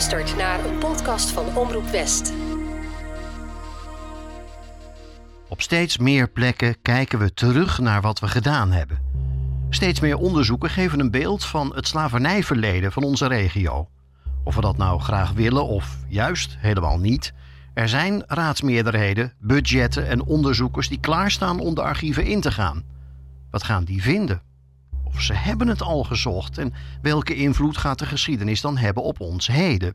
luistert 0.00 0.36
naar 0.36 0.64
een 0.64 0.78
podcast 0.78 1.30
van 1.30 1.56
Omroep 1.56 1.86
West. 1.86 2.32
Op 5.48 5.62
steeds 5.62 5.98
meer 5.98 6.30
plekken 6.30 6.82
kijken 6.82 7.18
we 7.18 7.34
terug 7.34 7.78
naar 7.78 8.00
wat 8.00 8.20
we 8.20 8.28
gedaan 8.28 8.72
hebben. 8.72 8.98
Steeds 9.70 10.00
meer 10.00 10.16
onderzoeken 10.16 10.70
geven 10.70 11.00
een 11.00 11.10
beeld 11.10 11.44
van 11.44 11.74
het 11.74 11.86
slavernijverleden 11.86 12.92
van 12.92 13.02
onze 13.02 13.26
regio. 13.26 13.88
Of 14.44 14.54
we 14.54 14.60
dat 14.60 14.76
nou 14.76 15.00
graag 15.00 15.32
willen 15.32 15.66
of 15.66 15.96
juist 16.08 16.56
helemaal 16.58 16.98
niet. 16.98 17.32
Er 17.74 17.88
zijn 17.88 18.22
raadsmeerderheden, 18.26 19.32
budgetten 19.38 20.08
en 20.08 20.24
onderzoekers 20.24 20.88
die 20.88 21.00
klaarstaan 21.00 21.60
om 21.60 21.74
de 21.74 21.82
archieven 21.82 22.24
in 22.24 22.40
te 22.40 22.52
gaan. 22.52 22.82
Wat 23.50 23.62
gaan 23.62 23.84
die 23.84 24.02
vinden? 24.02 24.49
Of 25.14 25.20
ze 25.20 25.32
hebben 25.32 25.68
het 25.68 25.82
al 25.82 26.04
gezocht 26.04 26.58
en 26.58 26.72
welke 27.02 27.34
invloed 27.34 27.76
gaat 27.76 27.98
de 27.98 28.06
geschiedenis 28.06 28.60
dan 28.60 28.76
hebben 28.76 29.02
op 29.02 29.20
ons 29.20 29.46
heden? 29.46 29.94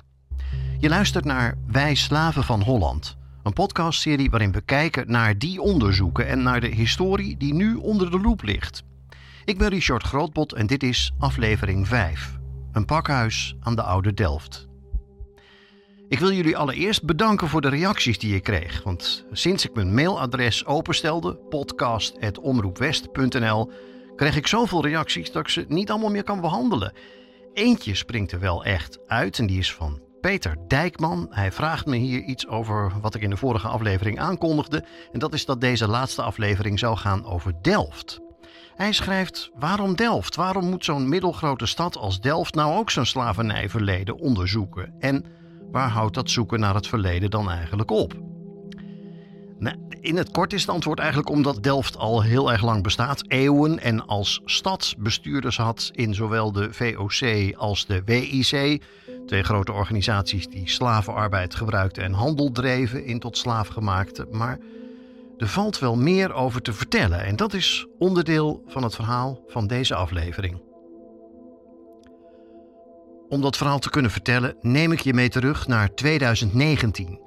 Je 0.79 0.89
luistert 0.89 1.25
naar 1.25 1.57
Wij 1.67 1.95
Slaven 1.95 2.43
van 2.43 2.61
Holland, 2.61 3.17
een 3.43 3.53
podcastserie 3.53 4.29
waarin 4.29 4.51
we 4.51 4.61
kijken 4.61 5.11
naar 5.11 5.37
die 5.37 5.61
onderzoeken 5.61 6.27
en 6.27 6.43
naar 6.43 6.59
de 6.59 6.67
historie 6.67 7.37
die 7.37 7.53
nu 7.53 7.75
onder 7.75 8.11
de 8.11 8.19
loep 8.19 8.43
ligt. 8.43 8.83
Ik 9.45 9.57
ben 9.57 9.69
Richard 9.69 10.03
Grootbot 10.03 10.53
en 10.53 10.67
dit 10.67 10.83
is 10.83 11.13
aflevering 11.19 11.87
5. 11.87 12.37
Een 12.71 12.85
pakhuis 12.85 13.55
aan 13.59 13.75
de 13.75 13.81
Oude 13.81 14.13
Delft. 14.13 14.67
Ik 16.07 16.19
wil 16.19 16.31
jullie 16.31 16.57
allereerst 16.57 17.03
bedanken 17.03 17.47
voor 17.47 17.61
de 17.61 17.69
reacties 17.69 18.19
die 18.19 18.35
ik 18.35 18.43
kreeg. 18.43 18.83
Want 18.83 19.25
sinds 19.31 19.65
ik 19.65 19.73
mijn 19.73 19.93
mailadres 19.93 20.65
openstelde, 20.65 21.35
podcast.omroepwest.nl, 21.35 23.71
kreeg 24.15 24.35
ik 24.35 24.47
zoveel 24.47 24.83
reacties 24.83 25.31
dat 25.31 25.41
ik 25.41 25.49
ze 25.49 25.65
niet 25.67 25.89
allemaal 25.89 26.09
meer 26.09 26.23
kan 26.23 26.41
behandelen. 26.41 26.93
Eentje 27.53 27.95
springt 27.95 28.31
er 28.31 28.39
wel 28.39 28.63
echt 28.63 28.99
uit 29.07 29.39
en 29.39 29.47
die 29.47 29.59
is 29.59 29.73
van 29.73 30.01
Peter 30.21 30.57
Dijkman. 30.67 31.27
Hij 31.29 31.51
vraagt 31.51 31.85
me 31.85 31.95
hier 31.95 32.21
iets 32.21 32.47
over 32.47 32.91
wat 33.01 33.15
ik 33.15 33.21
in 33.21 33.29
de 33.29 33.37
vorige 33.37 33.67
aflevering 33.67 34.19
aankondigde. 34.19 34.85
En 35.11 35.19
dat 35.19 35.33
is 35.33 35.45
dat 35.45 35.61
deze 35.61 35.87
laatste 35.87 36.21
aflevering 36.21 36.79
zou 36.79 36.97
gaan 36.97 37.25
over 37.25 37.53
Delft. 37.61 38.19
Hij 38.75 38.91
schrijft: 38.91 39.51
Waarom 39.53 39.95
Delft? 39.95 40.35
Waarom 40.35 40.69
moet 40.69 40.85
zo'n 40.85 41.09
middelgrote 41.09 41.65
stad 41.65 41.97
als 41.97 42.21
Delft 42.21 42.55
nou 42.55 42.77
ook 42.77 42.89
zo'n 42.89 43.05
slavernijverleden 43.05 44.17
onderzoeken? 44.17 44.93
En 44.99 45.25
waar 45.71 45.89
houdt 45.89 46.15
dat 46.15 46.29
zoeken 46.29 46.59
naar 46.59 46.75
het 46.75 46.87
verleden 46.87 47.29
dan 47.29 47.49
eigenlijk 47.49 47.91
op? 47.91 48.34
Nou, 49.59 49.75
in 50.01 50.17
het 50.17 50.31
kort 50.31 50.53
is 50.53 50.61
het 50.61 50.69
antwoord 50.69 50.99
eigenlijk 50.99 51.29
omdat 51.29 51.63
Delft 51.63 51.97
al 51.97 52.21
heel 52.21 52.51
erg 52.51 52.61
lang 52.61 52.83
bestaat, 52.83 53.23
eeuwen 53.27 53.79
en 53.79 54.07
als 54.07 54.41
stad 54.45 54.95
bestuurders 54.97 55.57
had 55.57 55.89
in 55.93 56.13
zowel 56.13 56.51
de 56.51 56.73
VOC 56.73 57.53
als 57.55 57.85
de 57.85 58.01
WIC, 58.05 58.81
twee 59.25 59.43
grote 59.43 59.71
organisaties 59.71 60.47
die 60.47 60.69
slavenarbeid 60.69 61.55
gebruikten 61.55 62.03
en 62.03 62.13
handel 62.13 62.51
dreven 62.51 63.05
in 63.05 63.19
tot 63.19 63.37
slaafgemaakte. 63.37 64.27
Maar 64.31 64.59
er 65.37 65.47
valt 65.47 65.79
wel 65.79 65.95
meer 65.95 66.33
over 66.33 66.61
te 66.61 66.73
vertellen 66.73 67.25
en 67.25 67.35
dat 67.35 67.53
is 67.53 67.87
onderdeel 67.99 68.63
van 68.67 68.83
het 68.83 68.95
verhaal 68.95 69.39
van 69.47 69.67
deze 69.67 69.95
aflevering. 69.95 70.61
Om 73.29 73.41
dat 73.41 73.57
verhaal 73.57 73.79
te 73.79 73.89
kunnen 73.89 74.11
vertellen, 74.11 74.55
neem 74.61 74.91
ik 74.91 74.99
je 74.99 75.13
mee 75.13 75.29
terug 75.29 75.67
naar 75.67 75.93
2019. 75.93 77.24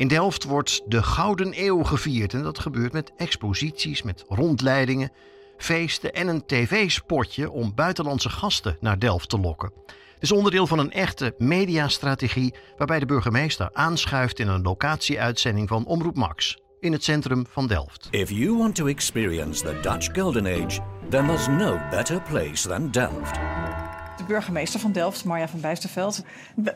In 0.00 0.08
Delft 0.08 0.44
wordt 0.44 0.82
de 0.86 1.02
Gouden 1.02 1.52
Eeuw 1.56 1.82
gevierd 1.82 2.34
en 2.34 2.42
dat 2.42 2.58
gebeurt 2.58 2.92
met 2.92 3.12
exposities, 3.16 4.02
met 4.02 4.24
rondleidingen, 4.28 5.12
feesten 5.56 6.14
en 6.14 6.28
een 6.28 6.46
tv-spotje 6.46 7.50
om 7.50 7.74
buitenlandse 7.74 8.30
gasten 8.30 8.76
naar 8.80 8.98
Delft 8.98 9.28
te 9.28 9.38
lokken. 9.38 9.72
Het 9.86 10.22
is 10.22 10.32
onderdeel 10.32 10.66
van 10.66 10.78
een 10.78 10.92
echte 10.92 11.34
mediastrategie 11.38 12.54
waarbij 12.76 12.98
de 12.98 13.06
burgemeester 13.06 13.70
aanschuift 13.72 14.38
in 14.38 14.48
een 14.48 14.62
locatieuitzending 14.62 15.68
van 15.68 15.86
Omroep 15.86 16.16
Max 16.16 16.58
in 16.80 16.92
het 16.92 17.04
centrum 17.04 17.46
van 17.48 17.66
Delft. 17.66 18.08
If 18.10 18.30
you 18.30 18.56
want 18.56 18.74
to 18.74 18.86
experience 18.86 19.62
the 19.62 19.78
Dutch 19.82 20.08
Golden 20.12 20.46
Age, 20.46 20.80
there's 21.08 21.46
no 21.46 21.80
better 21.90 22.22
place 22.22 22.68
than 22.68 22.90
Delft. 22.90 23.38
De 24.20 24.26
burgemeester 24.26 24.80
van 24.80 24.92
Delft, 24.92 25.24
Marja 25.24 25.48
van 25.48 25.60
Bijsterveld. 25.60 26.24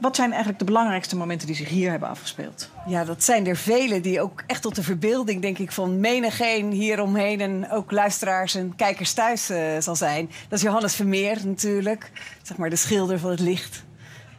Wat 0.01 0.17
zijn 0.17 0.29
eigenlijk 0.29 0.59
de 0.59 0.65
belangrijkste 0.65 1.17
momenten 1.17 1.47
die 1.47 1.57
zich 1.57 1.69
hier 1.69 1.91
hebben 1.91 2.09
afgespeeld? 2.09 2.71
Ja, 2.87 3.05
dat 3.05 3.25
zijn 3.25 3.47
er 3.47 3.57
vele 3.57 4.01
die 4.01 4.21
ook 4.21 4.43
echt 4.47 4.63
tot 4.63 4.75
de 4.75 4.83
verbeelding, 4.83 5.43
denk 5.43 5.59
ik, 5.59 5.73
van 5.73 6.01
menigeen 6.01 6.71
hieromheen 6.71 7.41
en 7.41 7.71
ook 7.71 7.91
luisteraars 7.91 8.55
en 8.55 8.77
kijkers 8.77 9.13
thuis 9.13 9.51
uh, 9.51 9.59
zal 9.79 9.97
zijn. 9.97 10.31
Dat 10.49 10.59
is 10.59 10.65
Johannes 10.65 10.95
Vermeer 10.95 11.39
natuurlijk, 11.47 12.11
zeg 12.43 12.57
maar 12.57 12.71
de 12.71 12.77
schilder 12.77 13.19
van 13.19 13.31
het 13.31 13.41
licht. 13.41 13.85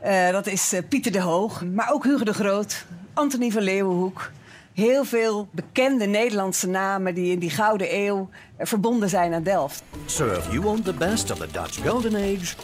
Uh, 0.06 0.30
dat 0.30 0.48
is 0.48 0.74
uh, 0.74 0.80
Pieter 0.90 1.12
de 1.12 1.22
Hoog, 1.22 1.66
maar 1.66 1.92
ook 1.92 2.04
Hugo 2.04 2.24
de 2.24 2.34
Groot, 2.34 2.86
Antonie 3.14 3.52
van 3.52 3.62
Leeuwenhoek 3.62 4.32
heel 4.76 5.06
veel 5.06 5.48
bekende 5.52 6.06
Nederlandse 6.06 6.68
namen 6.68 7.14
die 7.14 7.32
in 7.32 7.40
die 7.40 7.50
Gouden 7.50 7.96
Eeuw 7.96 8.30
verbonden 8.60 9.10
zijn 9.10 9.34
aan 9.34 9.44
Delft. 9.44 9.84
So 10.06 10.28
if 10.28 10.52
you 10.52 10.62
want 10.62 10.86
the 10.86 10.94
best 10.94 11.32
of 11.32 11.38
the 11.38 11.48
Dutch 11.52 11.88
Golden 11.88 12.16
Age, 12.16 12.56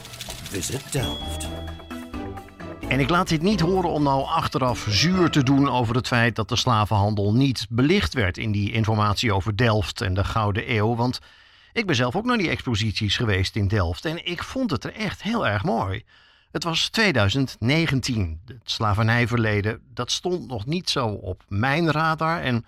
visit 0.52 0.92
Delft. 0.92 1.48
En 2.88 3.00
ik 3.00 3.10
laat 3.10 3.28
dit 3.28 3.42
niet 3.42 3.60
horen 3.60 3.90
om 3.90 4.04
nou 4.04 4.26
achteraf 4.26 4.86
zuur 4.90 5.30
te 5.30 5.44
doen 5.44 5.70
over 5.70 5.96
het 5.96 6.08
feit 6.08 6.36
dat 6.36 6.50
de 6.50 6.56
slavenhandel 6.56 7.34
niet 7.34 7.66
belicht 7.70 8.14
werd 8.14 8.38
in 8.38 8.52
die 8.52 8.72
informatie 8.72 9.34
over 9.34 9.56
Delft 9.56 10.02
en 10.02 10.14
de 10.14 10.24
Gouden 10.24 10.76
Eeuw. 10.76 10.96
Want 10.96 11.20
ik 11.74 11.86
ben 11.86 11.96
zelf 11.96 12.16
ook 12.16 12.26
naar 12.26 12.38
die 12.38 12.50
exposities 12.50 13.18
geweest 13.18 13.56
in 13.56 13.68
Delft 13.68 14.06
en 14.06 14.26
ik 14.26 14.44
vond 14.44 14.72
het 14.72 14.84
er 14.84 14.94
echt 14.94 15.24
heel 15.24 15.48
erg 15.48 15.64
mooi. 15.64 16.04
Het 16.52 16.64
was 16.64 16.90
2019. 16.90 18.42
Het 18.46 18.58
slavernijverleden, 18.64 19.82
dat 19.94 20.12
stond 20.12 20.48
nog 20.48 20.66
niet 20.66 20.90
zo 20.90 21.08
op 21.08 21.44
mijn 21.48 21.92
radar. 21.92 22.42
En 22.42 22.66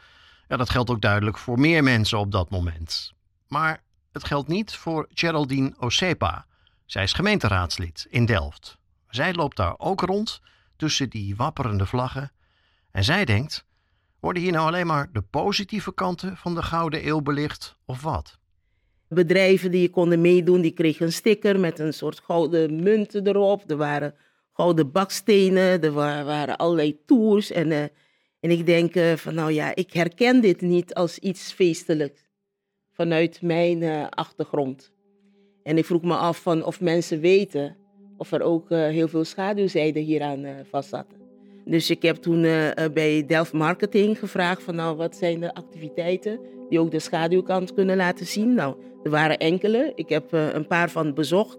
ja, 0.47 0.57
dat 0.57 0.69
geldt 0.69 0.89
ook 0.89 1.01
duidelijk 1.01 1.38
voor 1.38 1.59
meer 1.59 1.83
mensen 1.83 2.19
op 2.19 2.31
dat 2.31 2.50
moment. 2.50 3.13
Maar 3.47 3.81
het 4.11 4.23
geldt 4.23 4.47
niet 4.47 4.73
voor 4.75 5.07
Geraldine 5.13 5.73
Osepa. 5.79 6.45
Zij 6.85 7.03
is 7.03 7.13
gemeenteraadslid 7.13 8.07
in 8.09 8.25
Delft. 8.25 8.77
Zij 9.09 9.33
loopt 9.33 9.57
daar 9.57 9.75
ook 9.77 10.01
rond 10.01 10.41
tussen 10.75 11.09
die 11.09 11.35
wapperende 11.35 11.85
vlaggen. 11.85 12.31
En 12.91 13.03
zij 13.03 13.25
denkt: 13.25 13.66
worden 14.19 14.41
hier 14.41 14.51
nou 14.51 14.67
alleen 14.67 14.88
maar 14.88 15.09
de 15.11 15.21
positieve 15.21 15.94
kanten 15.94 16.38
van 16.38 16.55
de 16.55 16.63
Gouden 16.63 17.07
Eeuw 17.07 17.21
belicht 17.21 17.77
of 17.85 18.01
wat? 18.01 18.41
bedrijven 19.13 19.71
die 19.71 19.89
konden 19.89 20.21
meedoen, 20.21 20.61
die 20.61 20.71
kregen 20.71 21.05
een 21.05 21.13
sticker 21.13 21.59
met 21.59 21.79
een 21.79 21.94
soort 21.94 22.19
gouden 22.19 22.83
munten 22.83 23.27
erop. 23.27 23.69
Er 23.69 23.77
waren 23.77 24.15
gouden 24.53 24.91
bakstenen, 24.91 25.81
er 25.81 25.91
waren 25.91 26.57
allerlei 26.57 27.00
tours. 27.05 27.51
En, 27.51 27.71
uh, 27.71 27.81
en 28.39 28.51
ik 28.51 28.65
denk 28.65 28.95
uh, 28.95 29.13
van 29.13 29.33
nou 29.33 29.51
ja, 29.51 29.75
ik 29.75 29.94
herken 29.94 30.41
dit 30.41 30.61
niet 30.61 30.94
als 30.94 31.17
iets 31.17 31.51
feestelijks 31.51 32.21
vanuit 32.91 33.41
mijn 33.41 33.81
uh, 33.81 34.07
achtergrond. 34.09 34.91
En 35.63 35.78
ik 35.78 35.85
vroeg 35.85 36.01
me 36.01 36.16
af 36.16 36.41
van 36.41 36.66
of 36.66 36.81
mensen 36.81 37.19
weten 37.19 37.75
of 38.18 38.31
er 38.31 38.41
ook 38.41 38.69
heel 38.69 39.07
veel 39.07 39.24
schaduwzijden 39.24 40.03
hieraan 40.03 40.46
vast 40.69 40.90
zaten. 40.90 41.18
Dus 41.66 41.90
ik 41.90 42.01
heb 42.01 42.16
toen 42.16 42.41
bij 42.94 43.24
Delft 43.28 43.53
Marketing 43.53 44.19
gevraagd 44.19 44.63
van 44.63 44.75
nou 44.75 44.97
wat 44.97 45.16
zijn 45.16 45.40
de 45.40 45.53
activiteiten 45.53 46.40
die 46.69 46.79
ook 46.79 46.91
de 46.91 47.00
schaduwkant 47.00 47.74
kunnen 47.74 47.97
laten 47.97 48.25
zien. 48.25 48.53
Nou, 48.53 48.75
er 49.03 49.09
waren 49.09 49.38
enkele. 49.38 49.91
Ik 49.96 50.09
heb 50.09 50.34
uh, 50.34 50.53
een 50.53 50.68
paar 50.68 50.90
van 50.90 51.13
bezocht. 51.13 51.57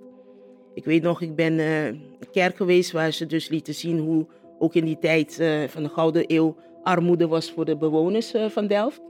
Ik 0.74 0.84
weet 0.84 1.02
nog, 1.02 1.20
ik 1.20 1.34
ben 1.34 1.58
uh, 1.58 2.00
kerk 2.32 2.56
geweest 2.56 2.92
waar 2.92 3.12
ze 3.12 3.26
dus 3.26 3.48
lieten 3.48 3.74
zien 3.74 3.98
hoe 3.98 4.26
ook 4.58 4.74
in 4.74 4.84
die 4.84 4.98
tijd 4.98 5.38
uh, 5.40 5.68
van 5.68 5.82
de 5.82 5.88
Gouden 5.88 6.24
Eeuw 6.26 6.56
armoede 6.82 7.26
was 7.26 7.52
voor 7.52 7.64
de 7.64 7.76
bewoners 7.76 8.34
van 8.48 8.66
Delft. 8.66 9.00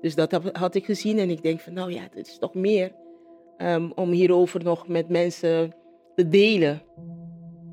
Dus 0.00 0.14
dat 0.14 0.40
had 0.52 0.74
ik 0.74 0.84
gezien 0.84 1.18
en 1.18 1.30
ik 1.30 1.42
denk 1.42 1.60
van 1.60 1.72
nou 1.72 1.92
ja, 1.92 2.00
het 2.14 2.28
is 2.28 2.38
toch 2.38 2.54
meer 2.54 2.92
um, 3.58 3.92
om 3.94 4.10
hierover 4.10 4.64
nog 4.64 4.88
met 4.88 5.08
mensen 5.08 5.74
te 6.14 6.28
delen. 6.28 6.82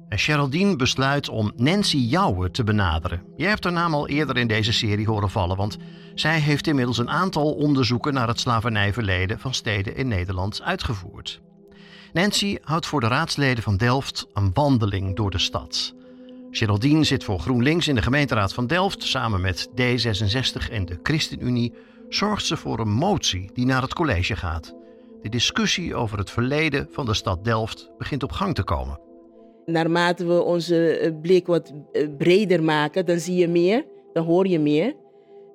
En 0.09 0.77
besluit 0.77 1.29
om 1.29 1.51
Nancy 1.55 1.97
Jouwe 1.97 2.51
te 2.51 2.63
benaderen. 2.63 3.23
Je 3.35 3.45
hebt 3.45 3.63
haar 3.63 3.73
naam 3.73 3.93
al 3.93 4.07
eerder 4.07 4.37
in 4.37 4.47
deze 4.47 4.73
serie 4.73 5.07
horen 5.07 5.29
vallen, 5.29 5.57
want 5.57 5.77
zij 6.15 6.39
heeft 6.39 6.67
inmiddels 6.67 6.97
een 6.97 7.09
aantal 7.09 7.53
onderzoeken 7.53 8.13
naar 8.13 8.27
het 8.27 8.39
slavernijverleden 8.39 9.39
van 9.39 9.53
steden 9.53 9.95
in 9.95 10.07
Nederland 10.07 10.61
uitgevoerd. 10.61 11.41
Nancy 12.13 12.57
houdt 12.61 12.85
voor 12.85 12.99
de 12.99 13.07
raadsleden 13.07 13.63
van 13.63 13.77
Delft 13.77 14.27
een 14.33 14.53
wandeling 14.53 15.15
door 15.15 15.31
de 15.31 15.39
stad. 15.39 15.95
Geraldine 16.51 17.03
zit 17.03 17.23
voor 17.23 17.39
GroenLinks 17.39 17.87
in 17.87 17.95
de 17.95 18.01
gemeenteraad 18.01 18.53
van 18.53 18.67
Delft. 18.67 19.03
Samen 19.03 19.41
met 19.41 19.69
D66 19.69 20.71
en 20.71 20.85
de 20.85 20.99
ChristenUnie 21.03 21.73
zorgt 22.09 22.45
ze 22.45 22.57
voor 22.57 22.79
een 22.79 22.93
motie 22.93 23.49
die 23.53 23.65
naar 23.65 23.81
het 23.81 23.93
college 23.93 24.35
gaat. 24.35 24.82
De 25.23 25.29
discussie 25.29 25.95
over 25.95 26.17
het 26.17 26.29
verleden 26.29 26.87
van 26.91 27.05
de 27.05 27.13
stad 27.13 27.43
Delft 27.43 27.91
begint 27.97 28.23
op 28.23 28.31
gang 28.31 28.55
te 28.55 28.63
komen. 28.63 28.99
Naarmate 29.65 30.25
we 30.25 30.41
onze 30.41 30.97
eh, 30.97 31.11
blik 31.21 31.47
wat 31.47 31.73
eh, 31.91 32.07
breder 32.17 32.63
maken, 32.63 33.05
dan 33.05 33.19
zie 33.19 33.35
je 33.35 33.47
meer, 33.47 33.85
dan 34.13 34.25
hoor 34.25 34.47
je 34.47 34.59
meer. 34.59 34.95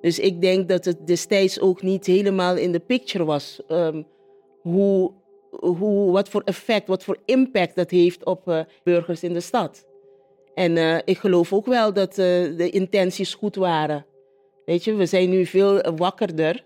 Dus 0.01 0.19
ik 0.19 0.41
denk 0.41 0.69
dat 0.69 0.85
het 0.85 1.07
destijds 1.07 1.59
ook 1.59 1.81
niet 1.81 2.05
helemaal 2.05 2.57
in 2.57 2.71
de 2.71 2.79
picture 2.79 3.25
was. 3.25 3.61
Um, 3.67 4.05
hoe, 4.61 5.11
hoe, 5.51 6.11
wat 6.11 6.29
voor 6.29 6.41
effect, 6.45 6.87
wat 6.87 7.03
voor 7.03 7.17
impact 7.25 7.75
dat 7.75 7.89
heeft 7.89 8.25
op 8.25 8.47
uh, 8.47 8.59
burgers 8.83 9.23
in 9.23 9.33
de 9.33 9.39
stad. 9.39 9.87
En 10.53 10.77
eh, 10.77 10.97
ik 11.05 11.17
geloof 11.17 11.53
ook 11.53 11.65
wel 11.65 11.93
dat 11.93 12.09
eh, 12.09 12.15
de 12.57 12.69
intenties 12.71 13.33
goed 13.33 13.55
waren. 13.55 14.05
Weet 14.65 14.83
je, 14.83 14.95
we 14.95 15.05
zijn 15.05 15.29
nu 15.29 15.45
veel 15.45 15.95
wakkerder, 15.95 16.63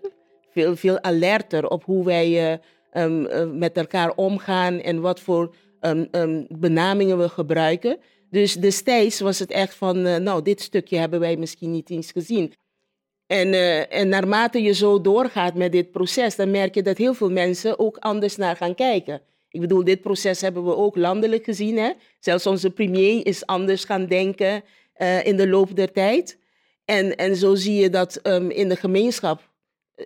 veel, 0.50 0.76
veel 0.76 1.02
alerter 1.02 1.68
op 1.68 1.84
hoe 1.84 2.04
wij 2.04 2.60
eh, 2.94 3.04
ehm, 3.04 3.24
eh, 3.24 3.50
met 3.50 3.76
elkaar 3.76 4.12
omgaan 4.14 4.80
en 4.80 5.00
wat 5.00 5.20
voor 5.20 5.54
ehm, 5.80 6.04
ehm, 6.10 6.44
benamingen 6.48 7.18
we 7.18 7.28
gebruiken. 7.28 7.98
Dus 8.30 8.54
destijds 8.54 9.20
was 9.20 9.38
het 9.38 9.50
echt 9.50 9.74
van, 9.74 10.06
eh, 10.06 10.16
nou, 10.16 10.42
dit 10.42 10.60
stukje 10.60 10.98
hebben 10.98 11.20
wij 11.20 11.36
misschien 11.36 11.70
niet 11.70 11.90
eens 11.90 12.10
gezien. 12.10 12.52
En, 13.26 13.52
eh, 13.52 13.92
en 13.92 14.08
naarmate 14.08 14.62
je 14.62 14.72
zo 14.72 15.00
doorgaat 15.00 15.54
met 15.54 15.72
dit 15.72 15.90
proces, 15.90 16.36
dan 16.36 16.50
merk 16.50 16.74
je 16.74 16.82
dat 16.82 16.96
heel 16.96 17.14
veel 17.14 17.30
mensen 17.30 17.78
ook 17.78 17.96
anders 17.96 18.36
naar 18.36 18.56
gaan 18.56 18.74
kijken. 18.74 19.22
Ik 19.50 19.60
bedoel, 19.60 19.84
dit 19.84 20.00
proces 20.00 20.40
hebben 20.40 20.64
we 20.64 20.76
ook 20.76 20.96
landelijk 20.96 21.44
gezien. 21.44 21.78
Hè? 21.78 21.92
Zelfs 22.20 22.46
onze 22.46 22.70
premier 22.70 23.26
is 23.26 23.46
anders 23.46 23.84
gaan 23.84 24.06
denken 24.06 24.62
in 25.22 25.36
de 25.36 25.48
loop 25.48 25.76
der 25.76 25.92
tijd. 25.92 26.38
En, 26.84 27.16
en 27.16 27.36
zo 27.36 27.54
zie 27.54 27.74
je 27.74 27.90
dat 27.90 28.20
in 28.48 28.68
de 28.68 28.76
gemeenschap 28.76 29.50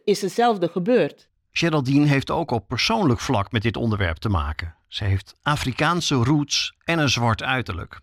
is 0.05 0.23
hetzelfde 0.23 0.69
gebeurd. 0.69 1.29
Geraldine 1.59 2.07
heeft 2.07 2.31
ook 2.31 2.51
op 2.51 2.69
persoonlijk 2.69 3.21
vlak 3.21 3.53
met 3.53 3.63
dit 3.63 3.77
onderwerp 3.77 4.17
te 4.17 4.29
maken. 4.29 4.75
Ze 4.89 5.05
heeft 5.05 5.35
Afrikaanse 5.43 6.15
roots 6.15 6.75
en 6.85 6.99
een 6.99 7.09
zwart 7.09 7.43
uiterlijk. 7.43 8.01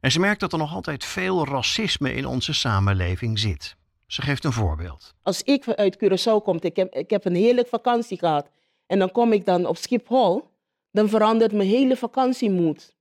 En 0.00 0.12
ze 0.12 0.20
merkt 0.20 0.40
dat 0.40 0.52
er 0.52 0.58
nog 0.58 0.74
altijd 0.74 1.04
veel 1.04 1.46
racisme 1.46 2.14
in 2.14 2.26
onze 2.26 2.52
samenleving 2.52 3.38
zit. 3.38 3.76
Ze 4.06 4.22
geeft 4.22 4.44
een 4.44 4.52
voorbeeld. 4.52 5.14
Als 5.22 5.42
ik 5.42 5.68
uit 5.68 5.96
Curaçao 6.04 6.42
kom, 6.42 6.56
ik 6.60 6.76
heb, 6.76 6.94
ik 6.94 7.10
heb 7.10 7.24
een 7.24 7.34
heerlijk 7.34 7.68
vakantie 7.68 8.18
gehad. 8.18 8.50
En 8.86 8.98
dan 8.98 9.12
kom 9.12 9.32
ik 9.32 9.44
dan 9.44 9.66
op 9.66 9.76
Schiphol, 9.76 10.50
dan 10.90 11.08
verandert 11.08 11.52
mijn 11.52 11.68
hele 11.68 11.96
vakantiemoed. 11.96 12.94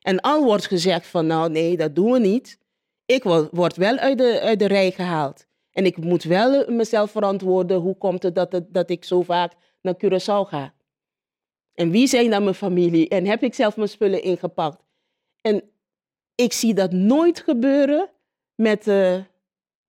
En 0.00 0.20
al 0.20 0.44
wordt 0.44 0.66
gezegd 0.66 1.06
van, 1.06 1.26
nou 1.26 1.50
nee, 1.50 1.76
dat 1.76 1.94
doen 1.94 2.12
we 2.12 2.18
niet. 2.18 2.58
Ik 3.06 3.22
wo- 3.22 3.48
word 3.50 3.76
wel 3.76 3.96
uit 3.96 4.18
de, 4.18 4.40
uit 4.40 4.58
de 4.58 4.66
rij 4.66 4.90
gehaald. 4.90 5.45
En 5.76 5.84
ik 5.84 5.96
moet 5.96 6.22
wel 6.22 6.70
mezelf 6.70 7.10
verantwoorden, 7.10 7.76
hoe 7.76 7.96
komt 7.96 8.22
het 8.22 8.34
dat, 8.34 8.62
dat 8.68 8.90
ik 8.90 9.04
zo 9.04 9.22
vaak 9.22 9.52
naar 9.82 9.94
Curaçao 10.04 10.48
ga? 10.48 10.74
En 11.74 11.90
wie 11.90 12.06
zijn 12.06 12.30
dan 12.30 12.42
mijn 12.42 12.54
familie? 12.54 13.08
En 13.08 13.26
heb 13.26 13.42
ik 13.42 13.54
zelf 13.54 13.76
mijn 13.76 13.88
spullen 13.88 14.22
ingepakt? 14.22 14.82
En 15.40 15.62
ik 16.34 16.52
zie 16.52 16.74
dat 16.74 16.92
nooit 16.92 17.40
gebeuren 17.40 18.10
met 18.54 18.88
eh, 18.88 19.20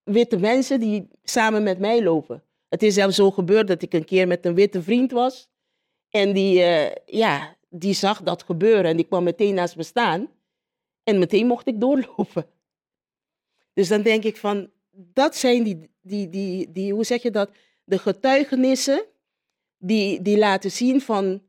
witte 0.04 0.38
mensen 0.38 0.80
die 0.80 1.07
samen 1.24 1.63
met 1.63 1.80
mij 1.80 2.04
lopen. 2.04 2.44
Het 2.69 2.83
is 2.83 2.94
zelfs 2.94 3.16
zo 3.16 3.31
gebeurd 3.31 3.68
dat 3.68 3.81
ik 3.81 3.94
een 3.94 4.06
keer 4.06 4.28
met 4.28 4.45
een 4.45 4.56
witte 4.56 4.81
vriend 4.81 5.12
was. 5.12 5.50
En 6.10 6.33
die, 6.33 6.62
eh, 6.62 6.95
ja, 7.06 7.56
die 7.69 7.94
zag 7.94 8.22
dat 8.24 8.44
gebeuren 8.44 8.86
en 8.86 8.95
die 8.95 9.06
kwam 9.06 9.24
meteen 9.24 9.54
naast 9.54 9.75
me 9.75 9.83
staan. 9.83 10.30
En 11.04 11.19
meteen 11.19 11.48
mocht 11.48 11.68
ik 11.68 11.80
doorlopen. 11.80 12.45
Dus 13.74 13.88
dan 13.88 14.01
denk 14.01 14.24
ik 14.24 14.38
van, 14.38 14.69
dat 14.97 15.35
zijn 15.35 15.63
die, 15.63 15.89
die, 16.01 16.29
die, 16.29 16.71
die 16.71 16.94
hoe 16.94 17.03
zeg 17.03 17.21
je 17.21 17.31
dat, 17.31 17.51
de 17.83 17.97
getuigenissen 17.97 19.05
die, 19.77 20.21
die 20.21 20.38
laten 20.38 20.71
zien 20.71 21.01
van 21.01 21.41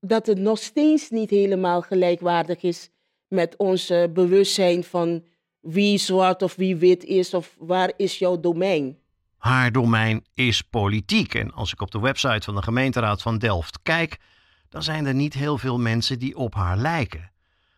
dat 0.00 0.26
het 0.26 0.38
nog 0.38 0.58
steeds 0.58 1.10
niet 1.10 1.30
helemaal 1.30 1.82
gelijkwaardig 1.82 2.62
is 2.62 2.90
met 3.28 3.56
ons 3.56 3.92
bewustzijn 4.12 4.84
van 4.84 5.24
wie 5.60 5.98
zwart 5.98 6.42
of 6.42 6.54
wie 6.54 6.76
wit 6.76 7.04
is 7.04 7.34
of 7.34 7.56
waar 7.58 7.92
is 7.96 8.18
jouw 8.18 8.40
domein. 8.40 8.98
Haar 9.36 9.72
domein 9.72 10.24
is 10.34 10.62
politiek. 10.62 11.34
En 11.34 11.52
als 11.52 11.72
ik 11.72 11.80
op 11.80 11.90
de 11.90 12.00
website 12.00 12.44
van 12.44 12.54
de 12.54 12.62
gemeenteraad 12.62 13.22
van 13.22 13.38
Delft 13.38 13.82
kijk, 13.82 14.18
dan 14.68 14.82
zijn 14.82 15.06
er 15.06 15.14
niet 15.14 15.34
heel 15.34 15.58
veel 15.58 15.78
mensen 15.78 16.18
die 16.18 16.36
op 16.36 16.54
haar 16.54 16.76
lijken. 16.76 17.30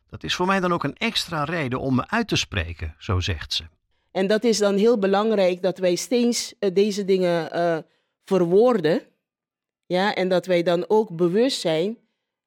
Dat 0.08 0.24
is 0.24 0.34
voor 0.34 0.46
mij 0.46 0.60
dan 0.60 0.72
ook 0.72 0.84
een 0.84 0.96
extra 0.96 1.44
reden 1.44 1.80
om 1.80 1.94
me 1.94 2.08
uit 2.08 2.28
te 2.28 2.36
spreken, 2.36 2.94
zo 2.98 3.20
zegt 3.20 3.52
ze. 3.52 3.64
En 4.12 4.26
dat 4.26 4.44
is 4.44 4.58
dan 4.58 4.76
heel 4.76 4.98
belangrijk 4.98 5.62
dat 5.62 5.78
wij 5.78 5.94
steeds 5.94 6.54
eh, 6.58 6.70
deze 6.74 7.04
dingen 7.04 7.52
eh, 7.52 7.78
verwoorden. 8.24 9.02
Ja, 9.86 10.14
en 10.14 10.28
dat 10.28 10.46
wij 10.46 10.62
dan 10.62 10.84
ook 10.88 11.16
bewustzijn 11.16 11.98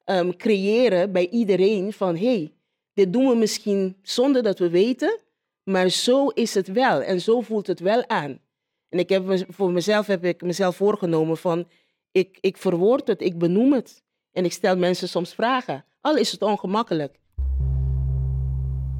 ehm, 0.04 0.30
creëren 0.30 1.12
bij 1.12 1.28
iedereen 1.28 1.92
van 1.92 2.16
hé, 2.16 2.26
hey, 2.26 2.52
dit 2.92 3.12
doen 3.12 3.28
we 3.28 3.34
misschien 3.34 3.96
zonder 4.02 4.42
dat 4.42 4.58
we 4.58 4.70
weten, 4.70 5.18
maar 5.62 5.88
zo 5.88 6.28
is 6.28 6.54
het 6.54 6.68
wel 6.68 7.02
en 7.02 7.20
zo 7.20 7.40
voelt 7.40 7.66
het 7.66 7.80
wel 7.80 8.08
aan. 8.08 8.40
En 8.88 8.98
ik 8.98 9.08
heb 9.08 9.44
voor 9.48 9.72
mezelf 9.72 10.06
heb 10.06 10.24
ik 10.24 10.42
mezelf 10.42 10.76
voorgenomen 10.76 11.36
van 11.36 11.68
ik, 12.12 12.38
ik 12.40 12.56
verwoord 12.56 13.06
het, 13.06 13.20
ik 13.20 13.38
benoem 13.38 13.72
het. 13.72 14.02
En 14.32 14.44
ik 14.44 14.52
stel 14.52 14.76
mensen 14.76 15.08
soms 15.08 15.34
vragen, 15.34 15.84
al 16.00 16.16
is 16.16 16.32
het 16.32 16.42
ongemakkelijk. 16.42 17.18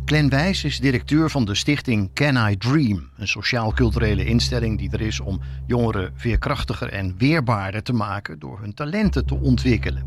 Glenn 0.07 0.29
Wijs 0.29 0.65
is 0.65 0.81
directeur 0.81 1.31
van 1.31 1.45
de 1.45 1.55
stichting 1.55 2.11
Can 2.15 2.51
I 2.51 2.57
Dream, 2.57 3.11
een 3.17 3.29
sociaal-culturele 3.29 4.25
instelling 4.25 4.79
die 4.79 4.91
er 4.91 5.01
is 5.01 5.21
om 5.21 5.41
jongeren 5.67 6.13
veerkrachtiger 6.17 6.89
en 6.89 7.15
weerbaarder 7.19 7.83
te 7.83 7.93
maken 7.93 8.39
door 8.39 8.61
hun 8.61 8.75
talenten 8.75 9.27
te 9.27 9.35
ontwikkelen. 9.35 10.07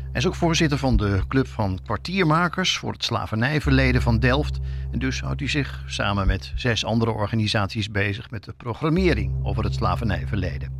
Hij 0.00 0.20
is 0.20 0.26
ook 0.26 0.34
voorzitter 0.34 0.78
van 0.78 0.96
de 0.96 1.22
Club 1.28 1.46
van 1.46 1.78
Kwartiermakers 1.84 2.78
voor 2.78 2.92
het 2.92 3.04
slavernijverleden 3.04 4.02
van 4.02 4.18
Delft. 4.18 4.58
En 4.90 4.98
dus 4.98 5.20
houdt 5.20 5.40
hij 5.40 5.48
zich 5.48 5.84
samen 5.86 6.26
met 6.26 6.52
zes 6.54 6.84
andere 6.84 7.10
organisaties 7.10 7.90
bezig 7.90 8.30
met 8.30 8.44
de 8.44 8.52
programmering 8.52 9.44
over 9.44 9.64
het 9.64 9.74
slavernijverleden. 9.74 10.72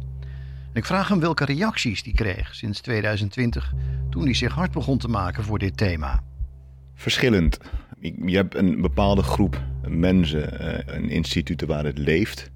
En 0.72 0.78
ik 0.78 0.84
vraag 0.84 1.08
hem 1.08 1.20
welke 1.20 1.44
reacties 1.44 2.02
hij 2.02 2.12
kreeg 2.12 2.54
sinds 2.54 2.80
2020, 2.80 3.72
toen 4.10 4.24
hij 4.24 4.34
zich 4.34 4.52
hard 4.52 4.72
begon 4.72 4.98
te 4.98 5.08
maken 5.08 5.44
voor 5.44 5.58
dit 5.58 5.76
thema. 5.76 6.22
Verschillend. 6.94 7.58
Je 8.02 8.36
hebt 8.36 8.54
een 8.54 8.80
bepaalde 8.80 9.22
groep 9.22 9.62
mensen 9.88 10.54
uh, 10.60 10.94
en 10.94 11.08
instituten 11.08 11.66
waar 11.66 11.84
het 11.84 11.98
leeft, 11.98 12.50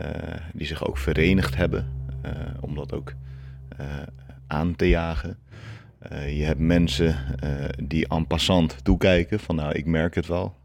uh, 0.00 0.04
die 0.52 0.66
zich 0.66 0.86
ook 0.86 0.98
verenigd 0.98 1.56
hebben 1.56 1.92
uh, 2.24 2.32
om 2.60 2.74
dat 2.74 2.92
ook 2.92 3.14
aan 4.46 4.76
te 4.76 4.88
jagen. 4.88 5.38
je 6.10 6.44
hebt 6.44 6.60
mensen 6.60 7.16
die 7.84 8.08
en 8.08 8.26
passant 8.26 8.84
toekijken 8.84 9.40
van 9.40 9.56
nou 9.56 9.72
ik 9.72 9.86
merk 9.86 10.14
het 10.14 10.26
wel, 10.26 10.56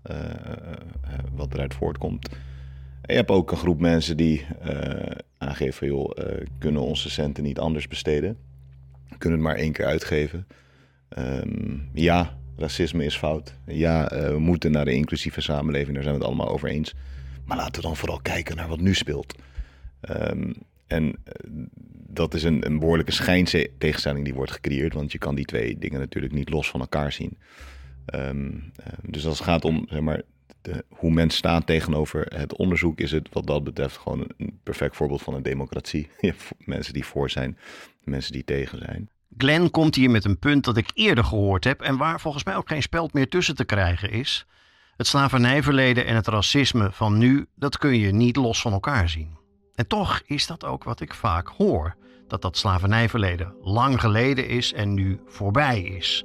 wat 1.35 1.53
eruit 1.53 1.73
voortkomt. 1.73 2.29
En 3.01 3.13
je 3.13 3.15
hebt 3.15 3.31
ook 3.31 3.51
een 3.51 3.57
groep 3.57 3.79
mensen 3.79 4.17
die 4.17 4.45
aangeven 5.37 5.73
van 5.73 5.87
joh, 5.87 6.11
kunnen 6.57 6.81
onze 6.81 7.09
centen 7.09 7.43
niet 7.43 7.59
anders 7.59 7.87
besteden? 7.87 8.37
Kunnen 9.17 9.39
het 9.39 9.47
maar 9.47 9.57
één 9.57 9.71
keer 9.71 9.85
uitgeven? 9.85 10.47
Um, 11.17 11.89
ja, 11.93 12.37
racisme 12.57 13.05
is 13.05 13.17
fout. 13.17 13.53
Ja, 13.65 14.13
uh, 14.13 14.27
we 14.27 14.39
moeten 14.39 14.71
naar 14.71 14.85
de 14.85 14.93
inclusieve 14.93 15.41
samenleving, 15.41 15.93
daar 15.93 16.03
zijn 16.03 16.15
we 16.15 16.21
het 16.21 16.29
allemaal 16.29 16.49
over 16.49 16.69
eens. 16.69 16.93
Maar 17.45 17.57
laten 17.57 17.81
we 17.81 17.87
dan 17.87 17.97
vooral 17.97 18.19
kijken 18.21 18.55
naar 18.55 18.67
wat 18.67 18.79
nu 18.79 18.93
speelt. 18.93 19.35
Um, 20.09 20.53
en 20.87 21.03
uh, 21.05 21.13
dat 22.07 22.33
is 22.33 22.43
een, 22.43 22.65
een 22.65 22.79
behoorlijke 22.79 23.11
schijntegenstelling 23.11 24.25
die 24.25 24.33
wordt 24.33 24.51
gecreëerd, 24.51 24.93
want 24.93 25.11
je 25.11 25.17
kan 25.17 25.35
die 25.35 25.45
twee 25.45 25.77
dingen 25.77 25.99
natuurlijk 25.99 26.33
niet 26.33 26.49
los 26.49 26.69
van 26.69 26.79
elkaar 26.79 27.11
zien. 27.11 27.37
Um, 28.15 28.71
uh, 28.79 28.85
dus 29.01 29.25
als 29.25 29.37
het 29.37 29.47
gaat 29.47 29.65
om 29.65 29.85
zeg 29.89 29.99
maar, 29.99 30.21
de, 30.61 30.85
hoe 30.89 31.11
men 31.11 31.29
staat 31.29 31.65
tegenover 31.65 32.25
het 32.35 32.55
onderzoek, 32.55 32.99
is 32.99 33.11
het 33.11 33.29
wat 33.31 33.47
dat 33.47 33.63
betreft 33.63 33.97
gewoon 33.97 34.27
een 34.37 34.59
perfect 34.63 34.95
voorbeeld 34.95 35.21
van 35.21 35.33
een 35.33 35.43
democratie. 35.43 36.07
Je 36.21 36.27
hebt 36.27 36.51
mensen 36.57 36.93
die 36.93 37.05
voor 37.05 37.29
zijn, 37.29 37.57
mensen 38.03 38.31
die 38.31 38.43
tegen 38.43 38.77
zijn. 38.77 39.09
Glenn 39.37 39.71
komt 39.71 39.95
hier 39.95 40.09
met 40.09 40.25
een 40.25 40.39
punt 40.39 40.63
dat 40.63 40.77
ik 40.77 40.91
eerder 40.93 41.23
gehoord 41.23 41.63
heb 41.63 41.81
en 41.81 41.97
waar 41.97 42.19
volgens 42.19 42.43
mij 42.43 42.55
ook 42.55 42.67
geen 42.67 42.81
speld 42.81 43.13
meer 43.13 43.29
tussen 43.29 43.55
te 43.55 43.65
krijgen 43.65 44.11
is. 44.11 44.45
Het 44.97 45.07
slavernijverleden 45.07 46.05
en 46.05 46.15
het 46.15 46.27
racisme 46.27 46.91
van 46.91 47.17
nu, 47.17 47.45
dat 47.55 47.77
kun 47.77 47.99
je 47.99 48.11
niet 48.11 48.35
los 48.35 48.61
van 48.61 48.73
elkaar 48.73 49.09
zien. 49.09 49.37
En 49.75 49.87
toch 49.87 50.21
is 50.25 50.47
dat 50.47 50.65
ook 50.65 50.83
wat 50.83 51.01
ik 51.01 51.13
vaak 51.13 51.47
hoor: 51.47 51.95
dat 52.27 52.41
dat 52.41 52.57
slavernijverleden 52.57 53.55
lang 53.61 53.99
geleden 53.99 54.47
is 54.47 54.73
en 54.73 54.93
nu 54.93 55.19
voorbij 55.27 55.81
is. 55.81 56.23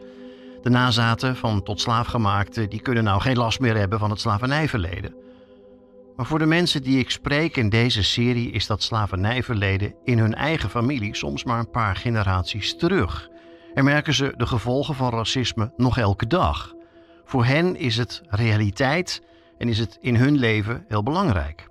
De 0.62 0.70
nazaten 0.70 1.36
van 1.36 1.62
tot 1.62 1.80
slaafgemaakten 1.80 2.70
die 2.70 2.80
kunnen 2.80 3.04
nou 3.04 3.20
geen 3.20 3.36
last 3.36 3.60
meer 3.60 3.76
hebben 3.76 3.98
van 3.98 4.10
het 4.10 4.20
slavernijverleden. 4.20 5.14
Maar 6.18 6.26
voor 6.26 6.38
de 6.38 6.46
mensen 6.46 6.82
die 6.82 6.98
ik 6.98 7.10
spreek 7.10 7.56
in 7.56 7.68
deze 7.68 8.02
serie 8.02 8.50
is 8.50 8.66
dat 8.66 8.82
slavernijverleden 8.82 9.94
in 10.04 10.18
hun 10.18 10.34
eigen 10.34 10.70
familie 10.70 11.16
soms 11.16 11.44
maar 11.44 11.58
een 11.58 11.70
paar 11.70 11.96
generaties 11.96 12.76
terug. 12.76 13.28
En 13.74 13.84
merken 13.84 14.14
ze 14.14 14.34
de 14.36 14.46
gevolgen 14.46 14.94
van 14.94 15.10
racisme 15.10 15.72
nog 15.76 15.98
elke 15.98 16.26
dag. 16.26 16.74
Voor 17.24 17.44
hen 17.44 17.76
is 17.76 17.96
het 17.96 18.22
realiteit 18.28 19.22
en 19.58 19.68
is 19.68 19.78
het 19.78 19.98
in 20.00 20.16
hun 20.16 20.36
leven 20.38 20.84
heel 20.88 21.02
belangrijk. 21.02 21.68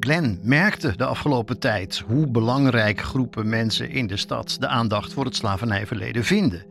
Glenn 0.00 0.40
merkte 0.42 0.96
de 0.96 1.06
afgelopen 1.06 1.58
tijd 1.58 2.02
hoe 2.06 2.30
belangrijk 2.30 3.00
groepen 3.00 3.48
mensen 3.48 3.90
in 3.90 4.06
de 4.06 4.16
stad 4.16 4.56
de 4.60 4.66
aandacht 4.66 5.12
voor 5.12 5.24
het 5.24 5.36
slavernijverleden 5.36 6.24
vinden. 6.24 6.64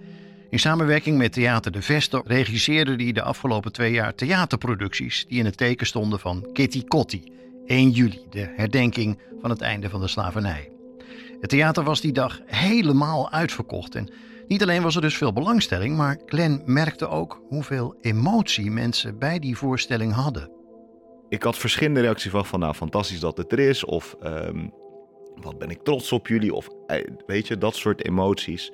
In 0.50 0.60
samenwerking 0.60 1.18
met 1.18 1.34
Theater 1.34 1.72
de 1.72 1.82
Vester 1.82 2.22
regisseerde 2.26 3.04
hij 3.04 3.12
de 3.12 3.22
afgelopen 3.22 3.72
twee 3.72 3.92
jaar 3.92 4.16
theaterproducties 4.16 5.26
die 5.28 5.40
in 5.40 5.46
het 5.46 5.58
teken 5.58 5.88
stonden 5.88 6.20
van 6.20 6.50
Kitty 6.54 6.84
Kotti, 6.84 7.24
1 7.66 7.90
juli, 7.90 8.22
de 8.30 8.54
herdenking 8.56 9.20
van 9.42 9.50
het 9.50 9.62
einde 9.62 9.90
van 9.90 10.02
de 10.02 10.08
slavernij. 10.08 10.72
Het 11.42 11.50
theater 11.50 11.84
was 11.84 12.02
die 12.02 12.12
dag 12.12 12.40
helemaal 12.46 13.32
uitverkocht 13.32 13.96
en 13.96 14.10
Niet 14.48 14.62
alleen 14.62 14.82
was 14.82 14.96
er 14.96 15.02
dus 15.02 15.18
veel 15.18 15.34
belangstelling, 15.34 15.98
maar 15.98 16.20
Glenn 16.26 16.62
merkte 16.66 17.08
ook 17.08 17.42
hoeveel 17.48 17.96
emotie 18.02 18.72
mensen 18.72 19.20
bij 19.20 19.40
die 19.40 19.58
voorstelling 19.58 20.14
hadden. 20.14 20.52
Ik 21.28 21.44
had 21.44 21.58
verschillende 21.58 22.02
reacties 22.02 22.32
van, 22.32 22.46
van 22.46 22.60
nou 22.60 22.74
fantastisch 22.74 23.20
dat 23.20 23.38
het 23.38 23.52
er 23.52 23.60
is, 23.60 23.86
of 23.86 24.16
ehm, 24.22 24.68
wat 25.36 25.58
ben 25.58 25.70
ik 25.70 25.84
trots 25.84 26.12
op 26.12 26.28
jullie, 26.28 26.54
of 26.54 26.68
eh, 26.88 27.06
weet 27.26 27.48
je, 27.48 27.58
dat 27.58 27.76
soort 27.76 28.06
emoties. 28.06 28.72